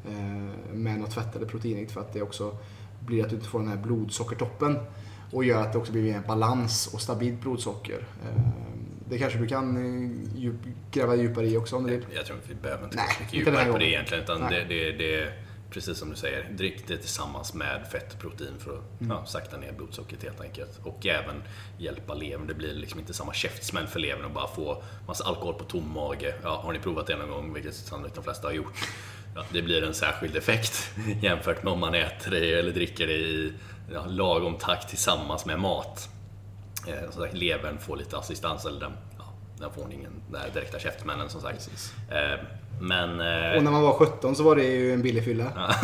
[0.10, 2.58] eh, med något fett eller proteinrikt för att det också
[3.00, 4.80] blir att du inte får den här blodsockertoppen
[5.32, 8.08] och gör att det också blir en balans och stabilt blodsocker.
[8.24, 8.42] Eh,
[9.10, 10.56] det kanske du kan eh, djup,
[10.92, 12.06] gräva djupare i också om du vill.
[12.16, 14.24] Jag tror vi behöver inte Nej, mycket djupare på det egentligen.
[14.24, 14.66] Utan Nej.
[14.70, 18.78] det, det, det precis som du säger, drick det tillsammans med fett och protein för
[18.78, 19.12] att Mm.
[19.18, 20.80] ja, sakta ner blodsockret helt enkelt.
[20.84, 21.44] Och även
[21.78, 22.48] hjälpa levern.
[22.48, 25.94] Det blir liksom inte samma käftsmäll för levern att bara få massa alkohol på tom
[25.94, 26.36] mage.
[26.44, 28.74] Ja, har ni provat det någon gång, vilket sannolikt de flesta har gjort.
[29.36, 30.92] Ja, det blir en särskild effekt
[31.22, 33.54] jämfört med om man äter det eller dricker det i
[33.94, 36.10] ja, lagom takt tillsammans med mat.
[36.88, 40.80] Eh, som sagt, levern får lite assistans, eller den, ja, den får ingen den direkta
[40.80, 41.56] käftsmällen som sagt.
[41.58, 41.94] Precis.
[42.12, 42.40] Eh,
[42.80, 43.20] men...
[43.20, 43.26] Och
[43.56, 45.46] Eh, när man var 17 så var det ju en billig fylla.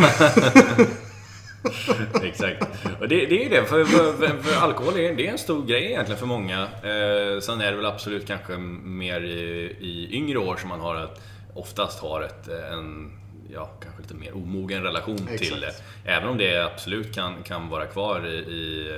[2.23, 2.67] exakt.
[2.99, 5.85] Och det, det är det, för, för, för, alkohol är, det är en stor grej
[5.85, 6.61] egentligen för många.
[6.61, 11.03] Eh, sen är det väl absolut kanske mer i, i yngre år som man har
[11.03, 11.21] ett,
[11.53, 13.11] oftast har ett, en
[13.53, 15.39] ja, kanske lite mer omogen relation Exakt.
[15.39, 15.73] till det.
[16.05, 18.89] Även om det absolut kan, kan vara kvar i, i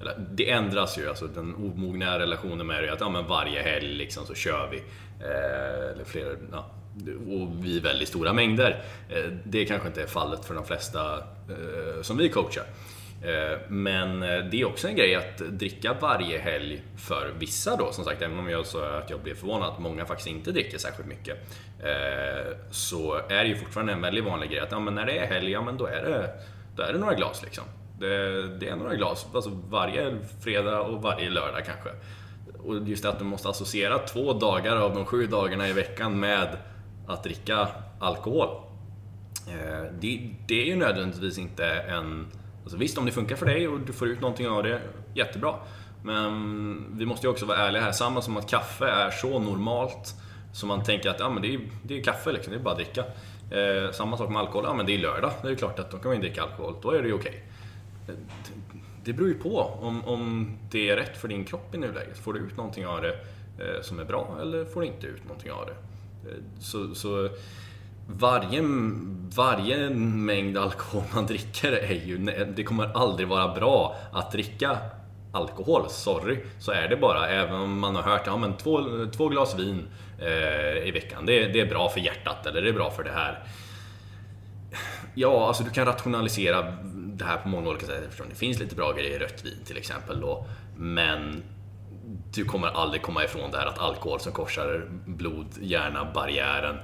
[0.00, 3.62] eller, det ändras ju, alltså den omogna relationen med det är att ja, men varje
[3.62, 4.76] helg liksom så kör vi.
[5.24, 6.70] Eh, eller fler, ja,
[7.06, 8.82] och vi i väldigt stora mängder.
[9.08, 12.64] Eh, det kanske inte är fallet för de flesta eh, som vi coachar.
[13.22, 18.04] Eh, men det är också en grej att dricka varje helg för vissa då, som
[18.04, 21.08] sagt, även om jag sa att jag blev förvånad att många faktiskt inte dricker särskilt
[21.08, 21.36] mycket.
[22.70, 25.26] Så är det ju fortfarande en väldigt vanlig grej att ja, men när det är
[25.26, 26.30] helg, ja men då är det,
[26.76, 27.64] då är det några glas liksom.
[28.00, 31.90] Det, det är några glas, alltså varje fredag och varje lördag kanske.
[32.58, 36.20] Och just det att du måste associera två dagar av de sju dagarna i veckan
[36.20, 36.48] med
[37.08, 37.68] att dricka
[38.00, 38.48] alkohol.
[39.48, 42.26] Eh, det, det är ju nödvändigtvis inte en...
[42.62, 44.80] Alltså visst, om det funkar för dig och du får ut någonting av det,
[45.14, 45.54] jättebra.
[46.02, 47.92] Men vi måste ju också vara ärliga här.
[47.92, 50.14] Samma som att kaffe är så normalt
[50.52, 52.70] som man tänker att ja, men det, är, det är kaffe, liksom, det är bara
[52.70, 53.04] att dricka.
[53.50, 54.64] Eh, samma sak med alkohol.
[54.64, 55.30] Ja, men det är lördag.
[55.42, 56.74] Det är klart att då kan man ju dricka alkohol.
[56.82, 57.44] Då är det ju okej.
[58.04, 58.16] Okay.
[58.16, 58.52] det-
[59.04, 62.18] Det beror ju på om, om det är rätt för din kropp i nuläget.
[62.18, 63.12] Får du ut någonting av det
[63.58, 65.74] eh, som är bra eller får du inte ut någonting av det?
[66.60, 67.28] Så, så
[68.06, 68.62] varje,
[69.34, 72.18] varje mängd alkohol man dricker är ju...
[72.56, 74.78] Det kommer aldrig vara bra att dricka
[75.32, 76.38] alkohol, sorry.
[76.58, 77.28] Så är det bara.
[77.28, 78.80] Även om man har hört ja, men två,
[79.16, 79.88] två glas vin
[80.20, 83.12] eh, i veckan, det, det är bra för hjärtat eller det är bra för det
[83.12, 83.42] här.
[85.14, 86.62] Ja, alltså du kan rationalisera
[86.94, 89.64] det här på många olika sätt eftersom det finns lite bra grejer i rött vin
[89.64, 90.46] till exempel då.
[90.76, 91.42] Men
[92.34, 96.76] du kommer aldrig komma ifrån det här att alkohol som korsar blod-hjärna-barriären,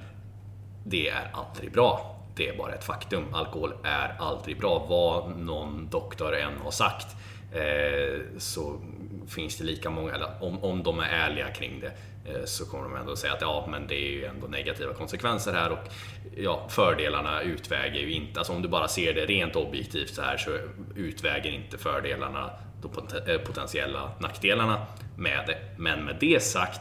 [0.86, 2.20] det är aldrig bra.
[2.36, 3.34] Det är bara ett faktum.
[3.34, 4.86] Alkohol är aldrig bra.
[4.88, 7.06] Vad någon doktor än har sagt
[7.52, 8.80] eh, så
[9.28, 11.92] finns det lika många, eller om, om de är ärliga kring det,
[12.30, 15.52] eh, så kommer de ändå säga att ja, men det är ju ändå negativa konsekvenser
[15.52, 15.88] här och
[16.36, 20.36] ja, fördelarna utväger ju inte, alltså om du bara ser det rent objektivt så här
[20.36, 20.50] så
[20.96, 22.50] utväger inte fördelarna
[22.88, 25.58] de eh, potentiella nackdelarna med det.
[25.76, 26.80] Men med det sagt,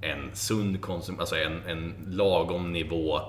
[0.00, 3.20] en sund konsum, alltså en, en lagom nivå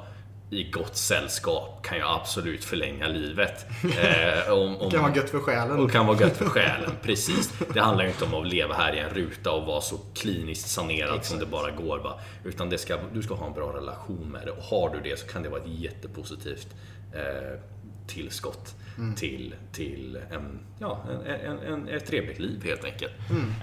[0.52, 3.66] i gott sällskap kan ju absolut förlänga livet.
[3.84, 5.80] Eh, om, om, Det kan vara gött för själen.
[5.80, 7.54] och kan vara gött för själen, precis.
[7.74, 10.70] Det handlar ju inte om att leva här i en ruta och vara så kliniskt
[10.70, 12.00] sanerad som det bara går.
[12.00, 12.20] Va?
[12.44, 15.20] Utan det ska, du ska ha en bra relation med det och har du det
[15.20, 16.68] så kan det vara ett jättepositivt
[17.14, 17.60] eh,
[18.08, 18.76] tillskott
[19.16, 23.14] till, till en, ja, en, en, en, ett trevligt liv helt enkelt.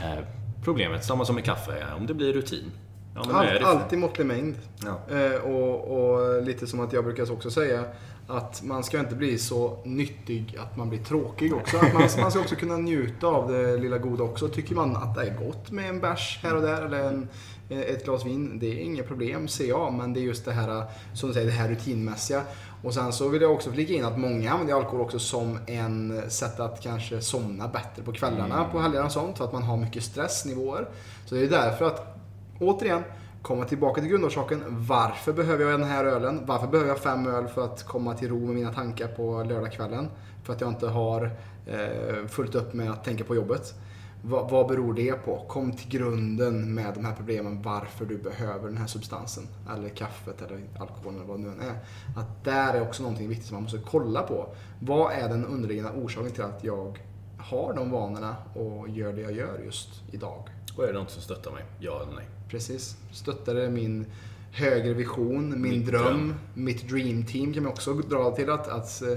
[0.03, 0.25] Eh,
[0.65, 2.71] problemet, samma som med kaffe, är om det blir rutin.
[3.15, 4.57] Ja, Allt, alltid måttlig mängd.
[4.85, 5.17] Ja.
[5.17, 7.85] Eh, och, och lite som att jag brukar också säga
[8.29, 11.77] att man ska inte bli så nyttig att man blir tråkig också.
[11.77, 14.49] Att man, man ska också kunna njuta av det lilla goda också.
[14.49, 17.29] Tycker man att det är gott med en bärs här och där eller en,
[17.69, 19.93] ett glas vin, det är inget problem ser jag.
[19.93, 22.43] Men det är just det här, som du säger, det här rutinmässiga.
[22.83, 26.31] Och sen så vill jag också flika in att många använder alkohol också som en
[26.31, 29.39] sätt att kanske somna bättre på kvällarna på helgerna och sånt.
[29.39, 30.89] För att man har mycket stressnivåer.
[31.27, 32.17] Så det är därför att
[32.61, 33.03] återigen,
[33.43, 34.65] komma tillbaka till grundorsaken.
[34.69, 36.41] Varför behöver jag den här ölen?
[36.47, 40.09] Varför behöver jag fem öl för att komma till ro med mina tankar på lördagskvällen?
[40.45, 41.31] För att jag inte har
[41.67, 43.75] eh, fullt upp med att tänka på jobbet.
[44.23, 45.45] Va, vad beror det på?
[45.49, 49.49] Kom till grunden med de här problemen varför du behöver den här substansen.
[49.75, 51.79] Eller kaffet eller alkoholen eller vad det nu än är.
[52.17, 54.49] Att där är också någonting viktigt som man måste kolla på.
[54.81, 56.99] Vad är den underliggande orsaken till att jag
[57.39, 60.49] har de vanorna och gör det jag gör just idag?
[60.77, 61.65] Och är det något som stöttar mig?
[61.79, 62.29] Ja eller nej?
[62.49, 62.97] Precis.
[63.13, 64.07] Stöttar det min
[64.53, 66.35] högre vision, min dröm, dröm.
[66.55, 69.09] mitt dream team kan man också dra till att, att, eh,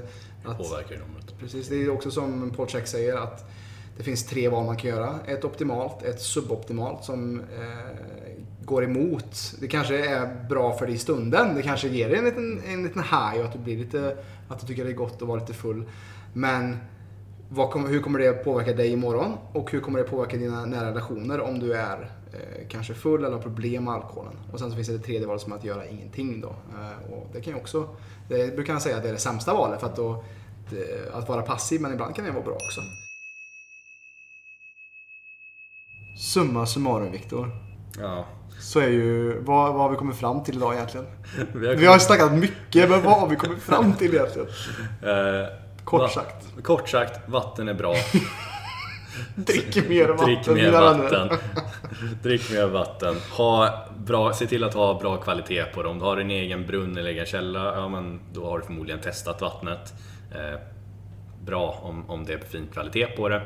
[0.45, 1.08] att Påverkar ju dem.
[1.39, 3.52] Precis, det är också som Paul Check säger att
[4.02, 5.20] det finns tre val man kan göra.
[5.26, 8.32] Ett optimalt, ett suboptimalt som eh,
[8.66, 9.54] går emot.
[9.60, 11.56] Det kanske är bra för dig i stunden.
[11.56, 14.60] Det kanske ger dig en liten, en liten high och att du blir lite, att
[14.60, 15.84] du tycker det är gott att vara lite full.
[16.34, 16.78] Men
[17.49, 19.32] vad hur kommer det påverka dig imorgon?
[19.54, 23.36] Och hur kommer det påverka dina nära relationer om du är eh, kanske full eller
[23.36, 24.34] har problem med alkoholen?
[24.54, 26.49] Och sen så finns det ett tredje val som är att göra ingenting då.
[26.49, 27.89] Eh, och det kan ju också,
[28.30, 30.24] det brukar man säga att det är det sämsta valet för att då
[30.70, 32.82] det- att vara passiv, men ibland kan det vara bra också.
[36.22, 37.52] Summa summarum Viktor.
[38.00, 38.26] Ja.
[38.60, 41.06] Så är ju, vad, vad har vi kommit fram till idag egentligen?
[41.54, 44.48] Vi har Vi har snackat mycket, men vad har vi kommit fram till egentligen?
[45.04, 45.48] Eh,
[45.84, 46.64] Kort va- sagt.
[46.64, 47.94] Kort sagt, vatten är bra.
[49.36, 51.30] Drick mer vatten, Drick mer vatten.
[52.24, 53.16] Drick mer vatten.
[53.38, 55.90] Ha bra, se till att ha bra kvalitet på det.
[55.90, 59.02] Om du har en egen brunn eller egen källa, ja men då har du förmodligen
[59.02, 59.94] testat vattnet.
[60.36, 60.60] Eh,
[61.46, 63.42] bra om, om det är fin kvalitet på det.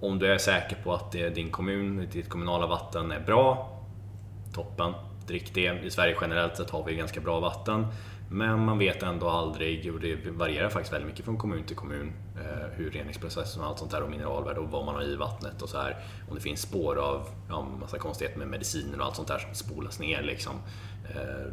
[0.00, 3.76] Om du är säker på att din kommun, ditt kommunala vatten är bra,
[4.52, 4.92] toppen.
[5.26, 5.84] Drick det.
[5.84, 7.86] I Sverige generellt sett har vi ganska bra vatten.
[8.32, 12.12] Men man vet ändå aldrig, och det varierar faktiskt väldigt mycket från kommun till kommun,
[12.36, 15.62] eh, hur reningsprocessen och allt sånt där och mineralvärde och vad man har i vattnet
[15.62, 15.96] och så här.
[16.28, 19.54] Om det finns spår av ja, massa konstigheter med mediciner och allt sånt där som
[19.54, 20.52] spolas ner liksom.
[21.14, 21.52] Eh,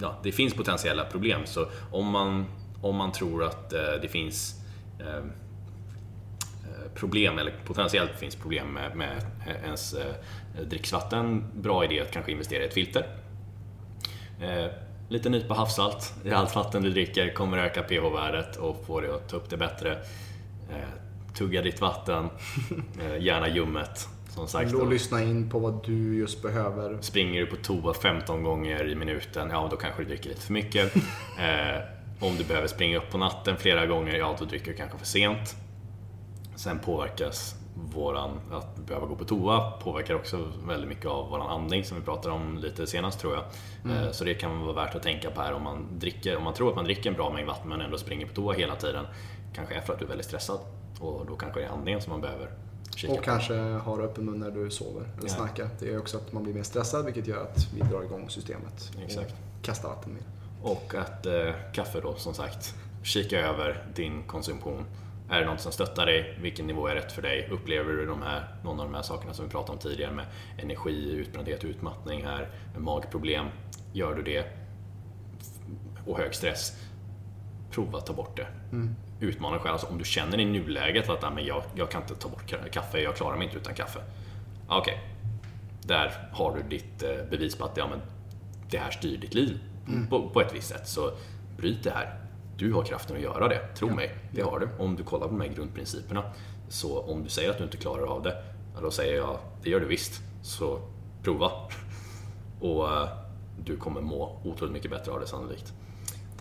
[0.00, 1.40] ja, det finns potentiella problem.
[1.44, 2.44] Så om man,
[2.82, 4.60] om man tror att eh, det finns
[6.94, 9.22] problem, eller potentiellt finns problem med, med
[9.64, 10.14] ens eh,
[10.68, 13.06] dricksvatten, bra idé att kanske investera i ett filter.
[14.42, 14.66] Eh,
[15.08, 19.28] lite nypa havssalt i allt vatten du dricker kommer öka pH-värdet och få dig att
[19.28, 19.92] ta upp det bättre.
[20.70, 20.88] Eh,
[21.34, 22.28] tugga ditt vatten,
[23.00, 24.08] eh, gärna ljummet.
[24.28, 24.84] Som sagt, Då då.
[24.84, 26.98] lyssna in på vad du just behöver.
[27.00, 30.52] Springer du på toa 15 gånger i minuten, ja då kanske du dricker lite för
[30.52, 30.94] mycket.
[31.40, 31.80] Eh,
[32.20, 35.06] om du behöver springa upp på natten flera gånger, ja då dricker du kanske för
[35.06, 35.56] sent.
[36.56, 37.54] Sen påverkas
[37.94, 42.02] våran, att behöva gå på toa påverkar också väldigt mycket av våran andning som vi
[42.04, 43.44] pratade om lite senast tror jag.
[43.96, 46.54] Eh, Så det kan vara värt att tänka på här om man, dricker, om man
[46.54, 49.06] tror att man dricker en bra mängd vatten men ändå springer på toa hela tiden.
[49.54, 50.58] Kanske är för att du är väldigt stressad.
[51.00, 52.50] Och då kanske det är andningen som man behöver
[52.96, 53.24] kika Och på.
[53.24, 55.34] kanske har öppen mun när du sover eller Ja.
[55.34, 55.68] snackar.
[55.80, 58.90] Det gör också att man blir mer stressad vilket gör att vi drar igång systemet.
[59.04, 59.30] Exakt.
[59.58, 60.22] Och kastar vatten mer.
[60.62, 64.84] Och att eh, kaffe då, som sagt, kika över din konsumtion.
[65.30, 66.38] Är det något som stöttar dig?
[66.40, 67.48] Vilken nivå är rätt för dig?
[67.50, 70.26] Upplever du de här, någon av de här sakerna som vi pratade om tidigare med
[70.58, 72.48] energi, utbrändhet, utmattning här,
[72.78, 73.46] magproblem?
[73.92, 74.44] Gör du det
[76.06, 76.72] och hög stress,
[77.70, 78.46] prova att ta bort det.
[79.20, 79.72] Utmana dig själv.
[79.72, 82.54] Alltså, om du känner i nuläget att "Nej, men jag, jag kan inte ta bort
[82.72, 83.98] kaffe, jag klarar mig inte utan kaffe.
[84.68, 85.00] Ja, Okej,
[85.82, 88.00] där har du ditt eh, bevis på att ja, men
[88.70, 89.58] det här styr ditt liv
[90.10, 90.88] på, på ett visst sätt.
[90.88, 91.10] Så
[91.56, 92.18] bryt det här.
[92.58, 94.14] Du har kraften att göra det, tro mig.
[94.32, 94.68] Det har du.
[94.78, 96.22] Om du kollar på de här grundprinciperna.
[96.68, 98.42] Så om du säger att du inte klarar av det,
[98.74, 100.22] ja, då säger jag det gör du visst.
[100.42, 100.80] Så
[101.22, 101.50] prova.
[102.60, 103.08] Och eh,
[103.64, 105.72] du kommer må otroligt mycket bättre av det sannolikt.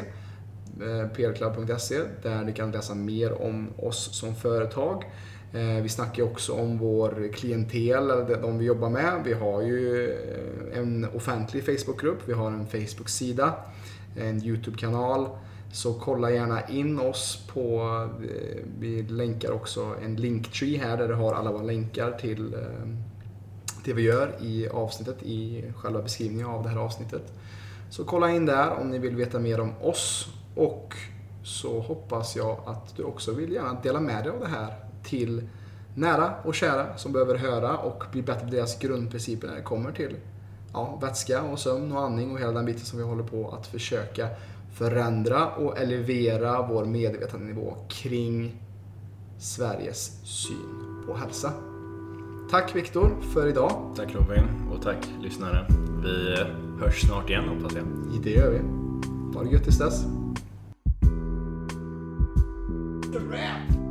[0.82, 5.04] eh, plclub.se där ni kan läsa mer om oss som företag.
[5.54, 9.22] Eh, vi snackar ju också om vår klientel, eller de- vi jobbar med.
[9.26, 13.54] Vi har ju eh, en offentlig Facebookgrupp, vi har en Facebook-sida,
[14.18, 15.28] en YouTube-kanal.
[15.74, 17.80] Så kolla gärna in oss på,
[18.24, 22.56] eh, vi länkar också en linktree här där du har alla våra länkar till
[23.86, 27.34] det vi gör i avsnittet, i själva beskrivningen av det här avsnittet.
[27.90, 30.96] Så kolla in där om ni vill veta mer om oss och
[31.44, 35.50] så hoppas jag att du också vill gärna dela med dig av det här till
[35.96, 39.92] nära och kära som behöver höra och bli bättre på deras grundprinciper när det kommer
[39.92, 40.16] till
[40.74, 43.68] ja, vätska och sömn och andning och hela den biten som vi håller på att
[43.68, 44.30] försöka
[44.74, 48.62] förändra och elevera vår medvetandenivå kring
[49.40, 51.73] Sveriges syn på hälsa
[52.54, 53.94] tack Viktor för idag.
[53.96, 55.68] Tack Robin och tack lyssnare.
[56.04, 56.38] Vi
[56.80, 57.86] hörs snart igen hoppas jag.
[58.24, 58.60] Det gör vi.
[59.38, 60.04] Ha det gött tills dess.
[63.12, 63.83] The rap.